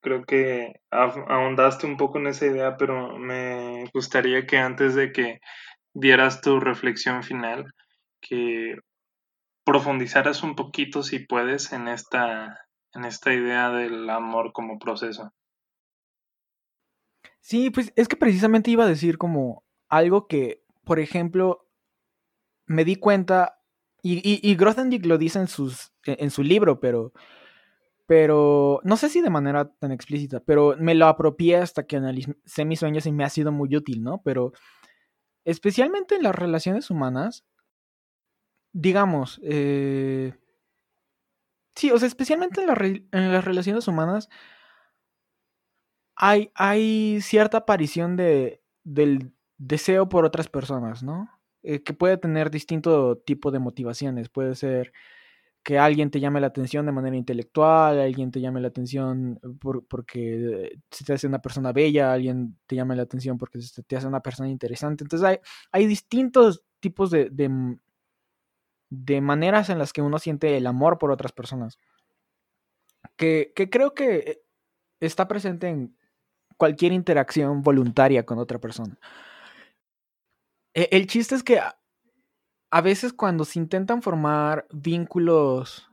[0.00, 5.40] Creo que ahondaste un poco en esa idea, pero me gustaría que antes de que
[5.92, 7.66] dieras tu reflexión final,
[8.20, 8.76] que
[9.64, 12.58] profundizaras un poquito, si puedes, en esta,
[12.94, 15.32] en esta idea del amor como proceso.
[17.40, 21.66] Sí, pues es que precisamente iba a decir como algo que, por ejemplo,
[22.66, 23.60] me di cuenta,
[24.02, 24.56] y, y,
[24.98, 27.12] lo dice en, sus, en su libro, pero,
[28.08, 32.64] pero no sé si de manera tan explícita, pero me lo apropié hasta que analicé
[32.64, 34.22] mis sueños y me ha sido muy útil, ¿no?
[34.22, 34.52] Pero
[35.44, 37.44] especialmente en las relaciones humanas,
[38.72, 40.32] digamos, eh,
[41.74, 42.70] sí, o sea, especialmente en,
[43.12, 44.30] en las relaciones humanas,
[46.16, 51.28] hay, hay cierta aparición de, del deseo por otras personas, ¿no?
[51.62, 54.30] Eh, que puede tener distinto tipo de motivaciones.
[54.30, 54.94] Puede ser
[55.62, 60.74] que alguien te llame la atención de manera intelectual, alguien te llame la atención porque
[60.90, 64.06] se te hace una persona bella, alguien te llame la atención porque se te hace
[64.06, 65.04] una persona interesante.
[65.04, 65.38] Entonces hay,
[65.72, 67.76] hay distintos tipos de, de,
[68.90, 71.78] de, maneras en las que uno siente el amor por otras personas.
[73.16, 74.42] Que, que creo que
[75.00, 75.96] está presente en
[76.56, 78.98] cualquier interacción voluntaria con otra persona.
[80.74, 81.60] E, el chiste es que
[82.70, 85.90] a veces cuando se intentan formar vínculos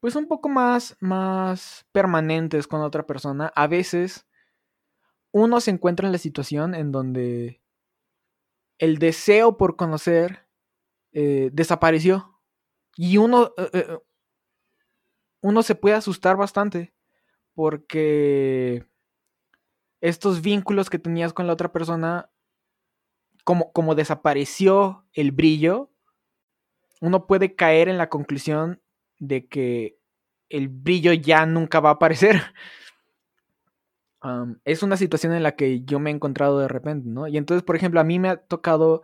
[0.00, 4.26] pues un poco más más permanentes con otra persona, a veces
[5.32, 7.62] uno se encuentra en la situación en donde
[8.78, 10.46] el deseo por conocer
[11.12, 12.40] eh, desapareció
[12.96, 13.98] y uno eh, eh,
[15.40, 16.92] uno se puede asustar bastante
[17.54, 18.86] porque
[20.00, 22.31] estos vínculos que tenías con la otra persona,
[23.44, 25.90] como, como desapareció el brillo,
[27.00, 28.80] uno puede caer en la conclusión
[29.18, 29.98] de que
[30.48, 32.40] el brillo ya nunca va a aparecer.
[34.64, 37.26] es una situación en la que yo me he encontrado de repente, ¿no?
[37.26, 39.02] Y entonces, por ejemplo, a mí me ha tocado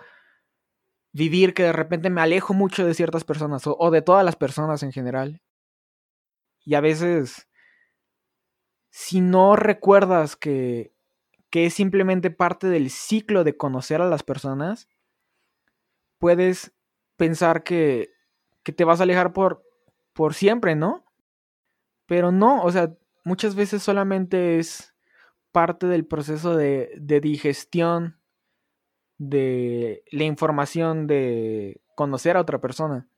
[1.13, 4.83] vivir que de repente me alejo mucho de ciertas personas o de todas las personas
[4.83, 5.41] en general.
[6.65, 7.49] Y a veces
[8.91, 10.93] si no recuerdas que,
[11.53, 14.89] es simplemente parte del ciclo de conocer a las personas,
[16.19, 16.73] puedes
[17.17, 18.11] pensar que,
[18.63, 19.65] te vas a alejar por,
[20.13, 21.07] por siempre, ¿no?
[22.07, 22.95] Pero no, o sea,
[23.25, 24.95] muchas veces solamente es
[25.53, 28.21] parte del proceso de, de digestión
[29.17, 33.09] de la información de conocer a otra persona.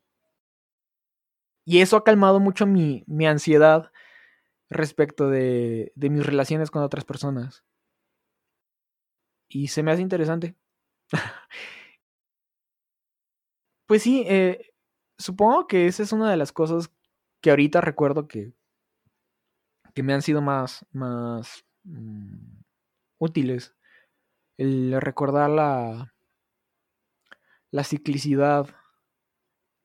[1.64, 3.92] Y eso ha calmado mucho mi, mi ansiedad
[4.70, 7.64] respecto de, de mis relaciones con otras personas.
[9.50, 10.54] Y se me hace interesante.
[13.86, 14.72] pues sí, eh,
[15.18, 16.90] supongo que esa es una de las cosas
[17.42, 18.54] que ahorita recuerdo que,
[19.94, 22.60] que me han sido más, más mm,
[23.18, 23.74] útiles.
[24.56, 26.14] El recordar la,
[27.72, 28.68] la ciclicidad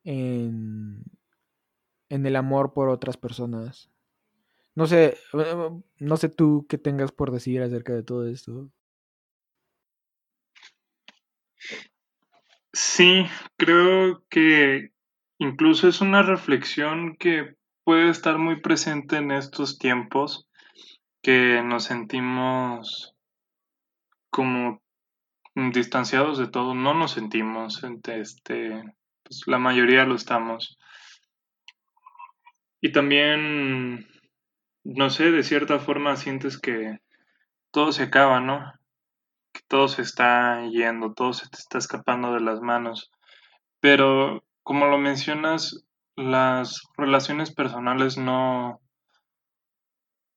[0.04, 1.02] en,
[2.08, 3.90] en el amor por otras personas.
[4.74, 8.70] No sé, eh, no sé tú qué tengas por decir acerca de todo esto.
[12.72, 13.26] Sí,
[13.56, 14.90] creo que
[15.38, 17.54] incluso es una reflexión que
[17.84, 20.48] puede estar muy presente en estos tiempos
[21.22, 23.14] que nos sentimos
[24.30, 24.82] como
[25.54, 28.82] distanciados de todo, no nos sentimos, este,
[29.22, 30.78] pues la mayoría lo estamos.
[32.80, 34.06] Y también
[34.86, 37.00] no sé, de cierta forma sientes que
[37.72, 38.72] todo se acaba, ¿no?
[39.56, 43.10] Que todo se está yendo, todo se te está escapando de las manos.
[43.80, 48.82] Pero, como lo mencionas, las relaciones personales no,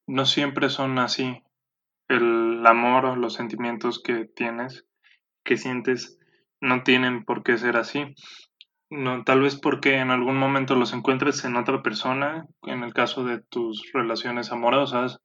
[0.07, 1.43] no siempre son así.
[2.07, 4.85] el amor o los sentimientos que tienes,
[5.43, 6.17] que sientes,
[6.61, 8.15] no tienen por qué ser así.
[8.89, 13.25] No, tal vez porque en algún momento los encuentres en otra persona, en el caso
[13.25, 15.19] de tus relaciones amorosas,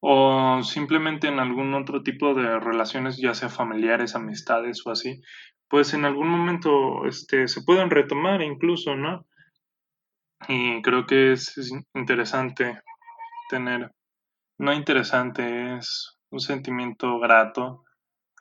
[0.00, 5.20] o simplemente en algún otro tipo de relaciones, ya sea familiares, amistades o así,
[5.68, 9.26] pues en algún momento este, se pueden retomar incluso, ¿no?
[10.46, 12.80] Y creo que es, es interesante
[13.50, 13.92] tener,
[14.58, 17.84] no interesante, es un sentimiento grato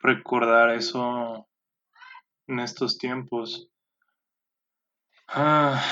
[0.01, 1.47] recordar eso
[2.47, 3.69] en estos tiempos.
[5.27, 5.83] Ah,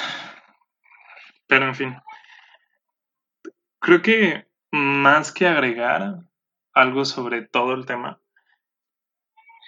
[1.47, 1.97] pero en fin,
[3.79, 6.19] creo que más que agregar
[6.73, 8.19] algo sobre todo el tema,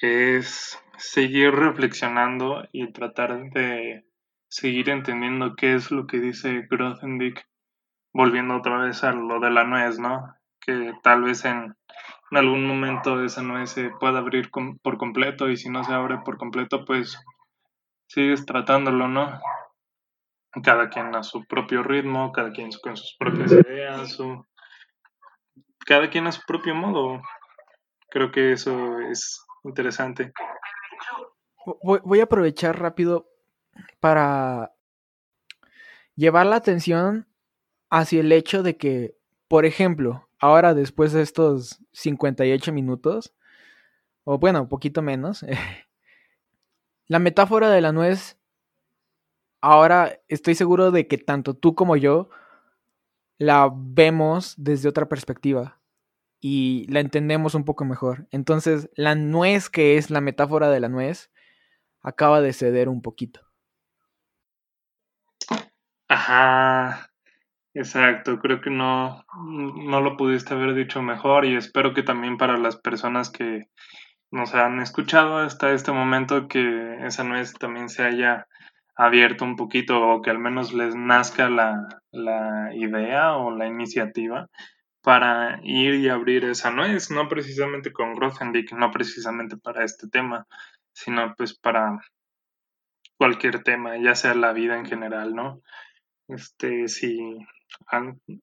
[0.02, 4.06] es seguir reflexionando y tratar de
[4.50, 7.48] seguir entendiendo qué es lo que dice Grothendieck,
[8.14, 10.36] volviendo otra vez a lo de la nuez, ¿no?
[10.60, 11.76] Que tal vez en,
[12.32, 16.18] en algún momento esa nuez se pueda abrir por completo y si no se abre
[16.26, 17.18] por completo, pues
[18.08, 19.40] sigues tratándolo, ¿no?
[20.64, 24.46] Cada quien a su propio ritmo, cada quien con sus propias ideas, su...
[25.88, 27.22] cada quien a su propio modo.
[28.10, 30.34] Creo que eso es interesante.
[31.82, 33.30] Voy, a aprovechar rápido
[34.00, 34.74] para
[36.16, 37.28] llevar la atención
[37.90, 39.18] hacia el hecho de que,
[39.48, 43.34] por ejemplo, ahora después de estos 58 minutos,
[44.24, 45.46] o bueno, un poquito menos,
[47.08, 48.38] la metáfora de la nuez,
[49.62, 52.30] ahora estoy seguro de que tanto tú como yo
[53.38, 55.77] la vemos desde otra perspectiva
[56.40, 58.28] y la entendemos un poco mejor.
[58.32, 61.32] Entonces, la nuez que es la metáfora de la nuez
[62.02, 63.42] acaba de ceder un poquito.
[66.08, 67.10] Ajá,
[67.74, 68.40] exacto.
[68.40, 72.78] Creo que no, no lo pudiste haber dicho mejor y espero que también para las
[72.78, 73.68] personas que
[74.32, 78.48] nos han escuchado hasta este momento que esa nuez también se haya
[78.96, 84.50] abierto un poquito o que al menos les nazca la, la idea o la iniciativa
[85.08, 90.46] para ir y abrir esa nuez, no precisamente con Grothendieck, no precisamente para este tema,
[90.92, 91.98] sino pues para
[93.18, 95.62] cualquier tema, ya sea la vida en general, ¿no?
[96.28, 97.38] Este, si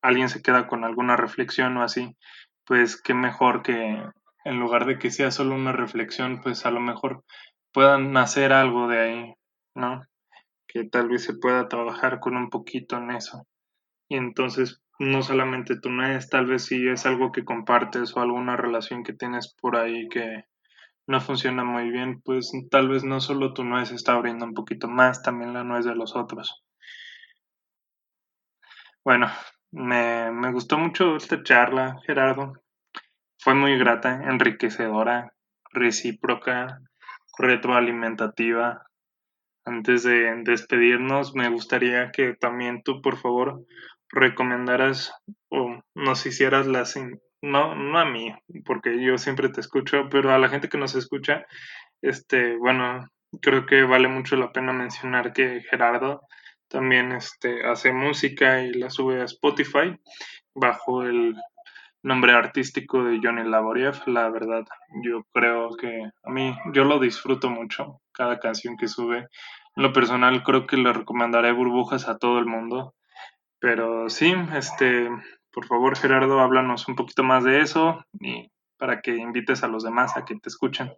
[0.00, 2.16] alguien se queda con alguna reflexión o así,
[2.64, 4.02] pues qué mejor que
[4.46, 7.24] en lugar de que sea solo una reflexión, pues a lo mejor
[7.74, 9.34] puedan hacer algo de ahí,
[9.74, 10.00] ¿no?
[10.66, 13.46] Que tal vez se pueda trabajar con un poquito en eso.
[14.08, 18.56] Y entonces no solamente tu es, tal vez si es algo que compartes o alguna
[18.56, 20.44] relación que tienes por ahí que
[21.06, 24.88] no funciona muy bien, pues tal vez no solo tu nuez está abriendo un poquito
[24.88, 26.62] más, también la nuez de los otros.
[29.04, 29.26] Bueno,
[29.70, 32.54] me, me gustó mucho esta charla, Gerardo.
[33.38, 35.34] Fue muy grata, enriquecedora,
[35.72, 36.80] recíproca,
[37.36, 38.86] retroalimentativa.
[39.66, 43.66] Antes de despedirnos, me gustaría que también tú, por favor,
[44.10, 45.12] recomendaras
[45.50, 46.96] o nos hicieras las,
[47.42, 48.34] no, no a mí,
[48.64, 51.46] porque yo siempre te escucho, pero a la gente que nos escucha,
[52.02, 53.08] este, bueno,
[53.40, 56.22] creo que vale mucho la pena mencionar que Gerardo
[56.68, 59.96] también este, hace música y la sube a Spotify
[60.54, 61.36] bajo el
[62.02, 64.02] nombre artístico de Johnny Laboriev.
[64.06, 64.64] La verdad,
[65.02, 69.28] yo creo que a mí, yo lo disfruto mucho, cada canción que sube.
[69.76, 72.94] En lo personal, creo que le recomendaré burbujas a todo el mundo.
[73.64, 75.08] Pero sí, este,
[75.50, 79.84] por favor, Gerardo, háblanos un poquito más de eso y para que invites a los
[79.84, 80.92] demás a que te escuchen.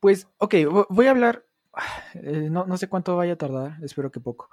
[0.00, 0.54] Pues, ok,
[0.88, 1.44] voy a hablar,
[2.14, 4.48] eh, no, sé cuánto vaya a tardar, espero que poco,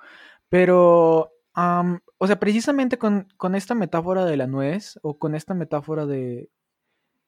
[0.49, 6.49] pero, o sea, precisamente con, esta metáfora de la nuez o con esta metáfora de,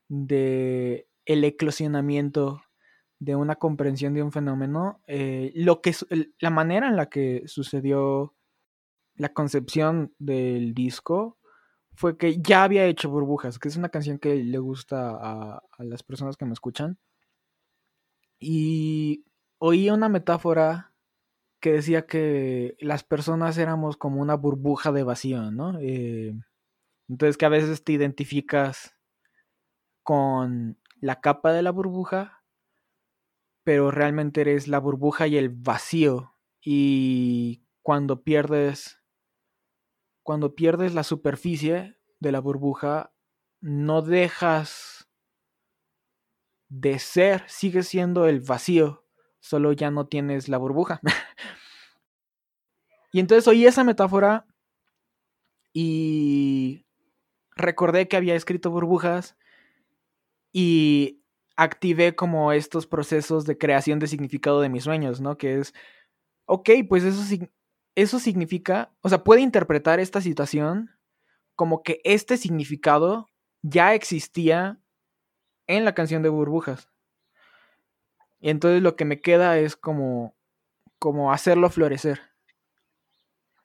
[0.09, 2.63] de el eclosionamiento
[3.19, 5.95] de una comprensión de un fenómeno, eh, lo que,
[6.37, 8.35] la manera en la que sucedió
[9.21, 11.37] la concepción del disco
[11.93, 16.01] fue que ya había hecho Burbujas, que es una canción que le gusta a, las
[16.01, 16.97] personas que me escuchan.
[18.39, 19.23] Y
[19.59, 20.95] oí una metáfora
[21.59, 25.77] que decía que las personas éramos como una burbuja de vacío, ¿no?
[25.79, 26.33] Eh,
[27.07, 28.95] entonces que a veces te identificas
[30.01, 32.43] con la capa de la burbuja,
[33.63, 36.33] pero realmente eres la burbuja y el vacío.
[36.59, 39.00] Y cuando pierdes
[40.23, 43.13] cuando pierdes la superficie de la burbuja,
[43.59, 45.09] no dejas
[46.69, 49.05] de ser, sigue siendo el vacío,
[49.39, 51.01] solo ya no tienes la burbuja.
[53.11, 54.45] y entonces oí esa metáfora
[55.73, 56.85] y
[57.55, 59.37] recordé que había escrito burbujas
[60.53, 61.21] y
[61.55, 65.37] activé como estos procesos de creación de significado de mis sueños, ¿no?
[65.37, 65.73] Que es,
[66.45, 67.21] ok, pues eso,
[67.95, 70.91] eso significa, o sea, puede interpretar esta situación
[71.55, 73.27] como que este significado
[73.61, 74.79] ya existía
[75.67, 76.89] en la canción de burbujas.
[78.39, 80.35] Y entonces lo que me queda es como,
[80.97, 82.21] como hacerlo florecer.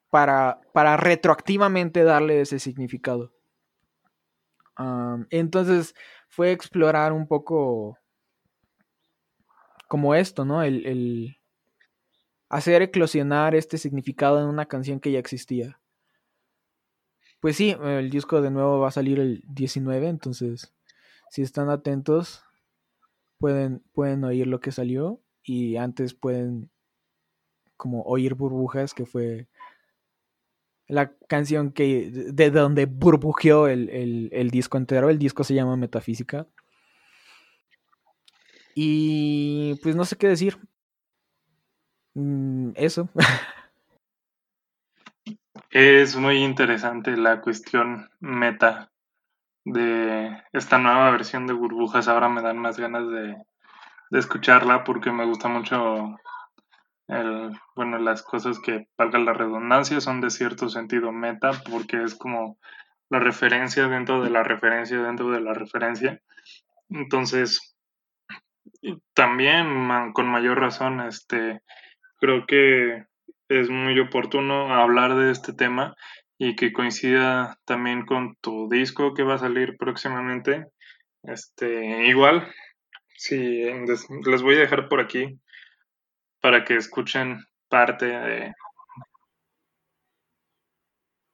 [0.09, 3.33] Para, para retroactivamente darle ese significado.
[5.31, 5.95] entonces
[6.29, 7.97] fue explorar un poco
[9.87, 10.63] como esto, ¿no?
[10.63, 11.36] El, el,
[12.49, 15.79] hacer eclosionar este significado en una canción que ya existía.
[17.39, 20.73] Pues sí, el disco de nuevo va a salir el 19, entonces
[21.29, 22.43] si están atentos
[23.37, 26.69] pueden, pueden oír lo que salió y antes pueden
[27.75, 29.47] como oír burbujas que fue
[30.87, 35.09] la canción que de donde burbujeó el, el, disco entero.
[35.09, 36.47] El disco se llama Metafísica.
[38.73, 40.57] Y pues no sé qué decir.
[42.17, 43.09] Mm, eso.
[45.69, 48.89] Es muy interesante la cuestión meta
[49.65, 52.07] de esta nueva versión de burbujas.
[52.07, 53.35] Ahora me dan más ganas de,
[54.11, 56.15] escucharla porque me gusta mucho
[57.07, 62.15] el, bueno, las cosas que, valga la redundancia, son de cierto sentido meta, porque es
[62.15, 62.57] como
[63.09, 66.21] la referencia dentro de la referencia dentro de la referencia.
[66.89, 67.75] Entonces,
[69.13, 71.61] también con mayor razón, este,
[72.19, 73.05] creo que
[73.49, 75.95] es muy oportuno hablar de este tema
[76.37, 80.67] y que coincida también con tu disco que va a salir próximamente.
[81.23, 82.47] Este, igual,
[83.15, 83.63] sí,
[84.25, 85.39] les voy a dejar por aquí
[86.41, 88.53] para que escuchen parte de...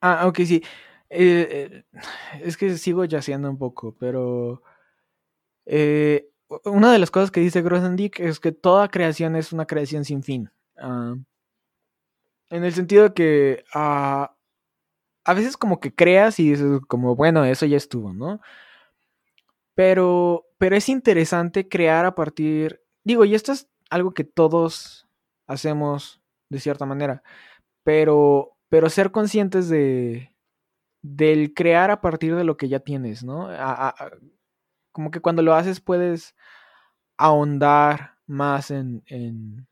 [0.01, 0.61] Ah, ok, sí.
[1.09, 1.99] Eh, eh,
[2.41, 4.63] es que sigo yaceando un poco, pero...
[5.65, 6.27] Eh,
[6.65, 10.23] una de las cosas que dice Grothendieck es que toda creación es una creación sin
[10.23, 10.51] fin.
[10.78, 11.15] Ah,
[12.49, 14.36] en el sentido de que ah,
[15.26, 18.41] a veces como que creas y dices como, bueno, eso ya estuvo, ¿no?
[19.76, 25.07] Pero, pero es interesante crear a partir, digo, y esto es algo que todos
[25.47, 27.24] hacemos de cierta manera,
[27.84, 30.34] pero, pero ser conscientes de
[31.03, 33.49] del crear a partir de lo que ya tienes, ¿no?
[34.93, 36.34] como que cuando lo haces puedes
[37.17, 39.67] ahondar más en, en,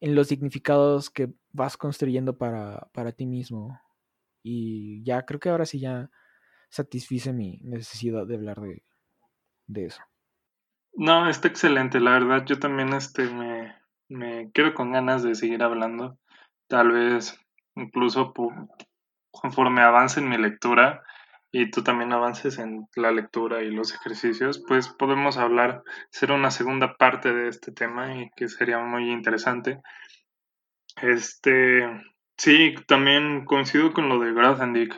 [0.00, 3.80] en los significados que vas construyendo para, para ti mismo.
[4.42, 6.10] Y ya creo que ahora sí ya
[6.70, 8.82] satisfice mi necesidad de hablar de,
[9.66, 10.02] de eso.
[10.94, 12.44] No, está excelente, la verdad.
[12.46, 13.74] Yo también este, me,
[14.08, 16.18] me quedo con ganas de seguir hablando.
[16.66, 17.38] Tal vez
[17.76, 18.32] incluso
[19.30, 21.02] conforme avance en mi lectura
[21.52, 26.50] y tú también avances en la lectura y los ejercicios, pues podemos hablar, ser una
[26.50, 29.80] segunda parte de este tema y que sería muy interesante.
[31.02, 31.88] Este,
[32.36, 34.94] sí, también coincido con lo de Grothendieck,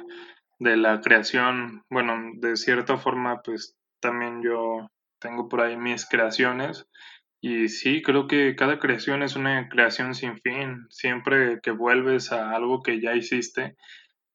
[0.59, 6.86] de la creación, bueno, de cierta forma, pues también yo tengo por ahí mis creaciones
[7.44, 10.86] y sí, creo que cada creación es una creación sin fin.
[10.90, 13.76] Siempre que vuelves a algo que ya hiciste,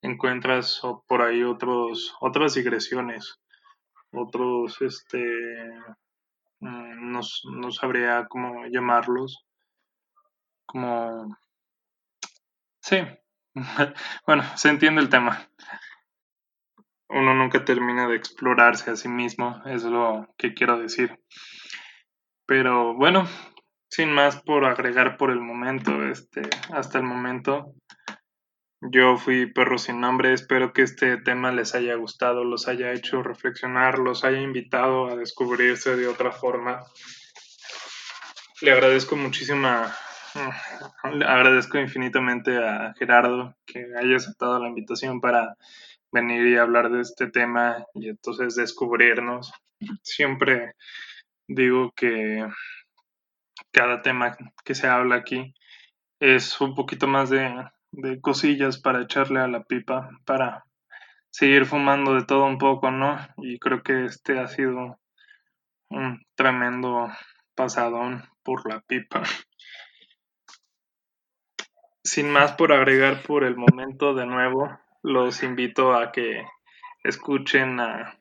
[0.01, 3.39] encuentras por ahí otros, otras digresiones,
[4.11, 5.23] otros, este,
[6.59, 7.21] mm, no,
[7.51, 9.45] no sabría cómo llamarlos,
[10.65, 11.37] como,
[12.81, 12.97] sí,
[14.27, 15.49] bueno, se entiende el tema.
[17.09, 21.17] Uno nunca termina de explorarse a sí mismo, es lo que quiero decir.
[22.45, 23.25] Pero bueno,
[23.89, 26.41] sin más por agregar por el momento, este,
[26.71, 27.73] hasta el momento.
[28.81, 33.23] Yo fui Perro sin nombre, espero que este tema les haya gustado, los haya hecho
[33.23, 36.85] reflexionar, los haya invitado a descubrirse de otra forma.
[38.61, 39.95] Le agradezco muchísima,
[41.11, 45.57] le agradezco infinitamente a Gerardo que haya aceptado la invitación para
[46.11, 49.51] venir y hablar de este tema y entonces descubrirnos.
[50.03, 50.73] Siempre
[51.47, 52.47] digo que
[53.71, 55.55] cada tema que se habla aquí
[56.19, 57.49] es un poquito más de,
[58.21, 60.63] cosillas para echarle a la pipa, para
[61.29, 63.17] seguir fumando de todo un poco, ¿no?
[63.37, 64.99] Y creo que este ha sido
[65.89, 67.09] un tremendo
[67.55, 69.23] pasadón por la pipa.
[72.03, 76.45] Sin más por agregar por el momento de nuevo, los invito a que
[77.03, 78.17] escuchen a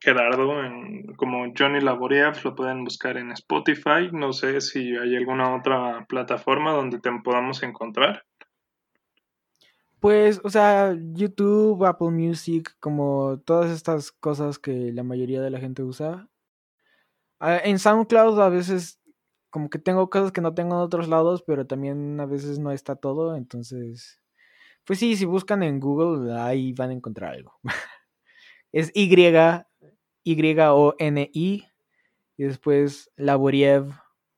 [0.00, 4.10] Gerardo en, como Johnny Laboriev, lo pueden buscar en Spotify.
[4.12, 8.24] No sé si hay alguna otra plataforma donde te podamos encontrar.
[10.00, 15.58] Pues, o sea, YouTube, Apple Music, como todas estas cosas que la mayoría de la
[15.58, 16.28] gente usa.
[17.40, 19.00] Ah, En SoundCloud a veces
[19.50, 22.72] como que tengo cosas que no tengo en otros lados, pero también a veces no
[22.72, 24.20] está todo, entonces...
[24.84, 27.52] Pues sí, si buscan en Google, ahí van a encontrar algo.
[28.72, 29.14] es Y,
[30.24, 31.64] Y-O-N-I,
[32.36, 33.92] y después Laboriev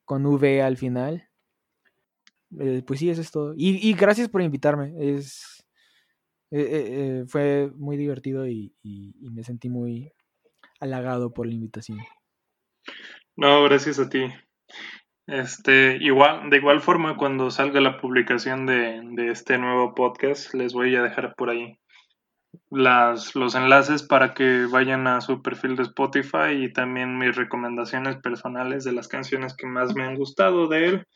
[0.05, 1.30] con V al final.
[2.59, 3.55] Eh, pues sí, eso es todo.
[3.57, 4.93] Y, y gracias por invitarme.
[4.99, 5.65] Es,
[6.51, 6.67] eh,
[7.23, 10.13] eh, fue muy divertido y, y- y me sentí muy
[10.81, 11.99] halagado por la invitación.
[13.37, 14.25] No, gracias a ti.
[15.27, 20.73] Este, igual, de igual forma, cuando salga la publicación de, de este nuevo podcast, les
[20.73, 21.79] voy a dejar por ahí
[22.69, 28.17] las, los enlaces para que vayan a su perfil de Spotify y también mis recomendaciones
[28.17, 31.07] personales de las canciones que más me han gustado de él.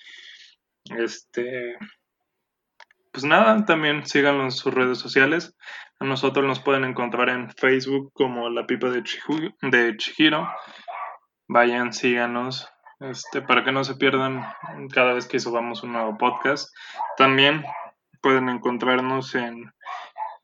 [0.91, 1.76] Este,
[3.12, 5.57] pues nada, también síganlo en sus redes sociales.
[6.01, 10.49] A nosotros nos pueden encontrar en Facebook como La Pipa de, Chihu- Chihiro.
[11.49, 12.68] Vayan, síganos,
[13.01, 14.45] este, para que no se pierdan
[14.93, 16.74] cada vez que subamos un nuevo podcast.
[17.16, 17.64] También
[18.20, 19.72] pueden encontrarnos en,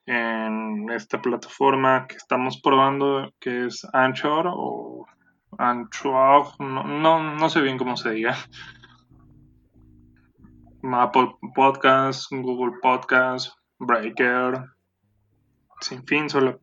[0.07, 5.07] en esta plataforma que estamos probando, que es Anchor o
[5.59, 8.37] Anchor, no, no, no sé bien cómo se diga.
[10.83, 14.65] Apple Podcast, Google Podcast, Breaker,
[15.81, 16.61] sin fin, solo,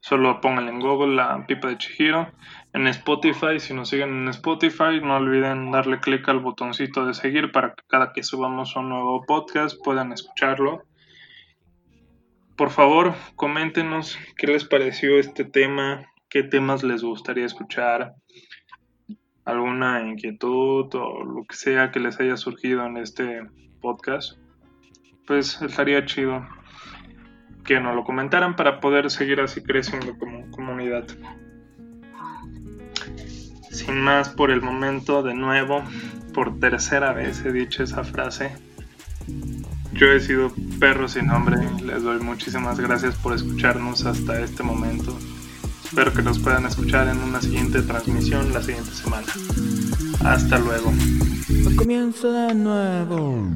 [0.00, 2.32] solo pónganle en Google la pipa de Chihiro.
[2.72, 7.52] En Spotify, si nos siguen en Spotify, no olviden darle clic al botoncito de seguir
[7.52, 10.84] para que cada que subamos un nuevo podcast puedan escucharlo.
[12.56, 18.14] Por favor, coméntenos qué les pareció este tema, qué temas les gustaría escuchar,
[19.44, 23.42] alguna inquietud o lo que sea que les haya surgido en este
[23.80, 24.38] podcast.
[25.26, 26.46] Pues estaría chido
[27.64, 31.06] que nos lo comentaran para poder seguir así creciendo como comunidad.
[33.70, 35.82] Sin más por el momento, de nuevo,
[36.34, 38.52] por tercera vez he dicho esa frase.
[39.92, 45.16] Yo he sido perro sin nombre les doy muchísimas gracias por escucharnos hasta este momento.
[45.92, 49.26] Espero que nos puedan escuchar en una siguiente transmisión la siguiente semana.
[50.24, 50.90] Hasta luego.
[51.76, 53.50] Comienzo de nuevo.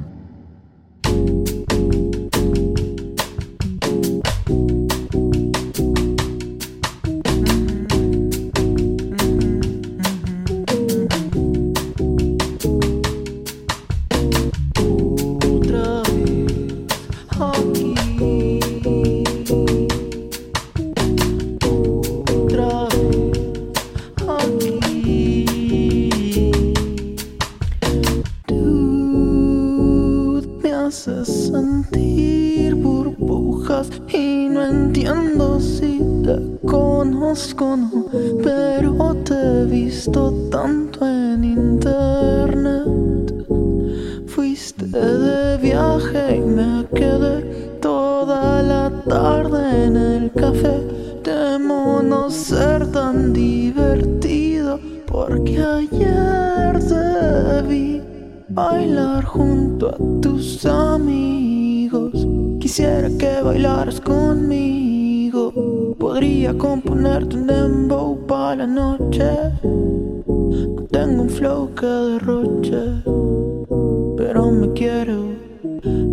[44.97, 47.43] De viaje y me quedé
[47.83, 50.81] toda la tarde en el café.
[51.23, 58.01] Temo no ser tan divertido porque ayer te vi
[58.49, 62.27] bailar junto a tus amigos.
[62.59, 65.53] Quisiera que bailaras conmigo.
[65.99, 69.31] Podría componerte un dembow para la noche.
[69.63, 73.03] No tengo un flow que derroche,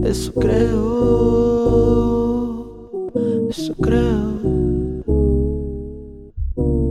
[0.03, 0.73] Eso creo.
[3.49, 4.33] Eso creo.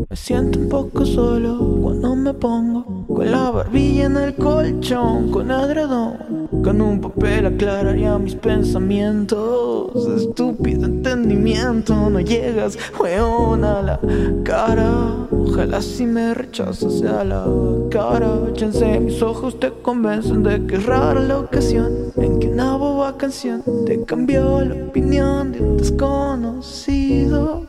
[0.09, 5.51] Me siento un poco solo cuando me pongo con la barbilla en el colchón, con
[5.51, 10.07] edredón, con un papel aclararía mis pensamientos.
[10.17, 14.01] Estúpido entendimiento, no llegas, weón, a la
[14.45, 15.32] cara.
[15.45, 17.47] Ojalá si me rechazas sea la
[17.91, 18.53] cara.
[18.55, 23.17] Chance mis ojos te convencen de que es rara la ocasión en que una boba
[23.17, 27.67] canción te cambió la opinión de un desconocido.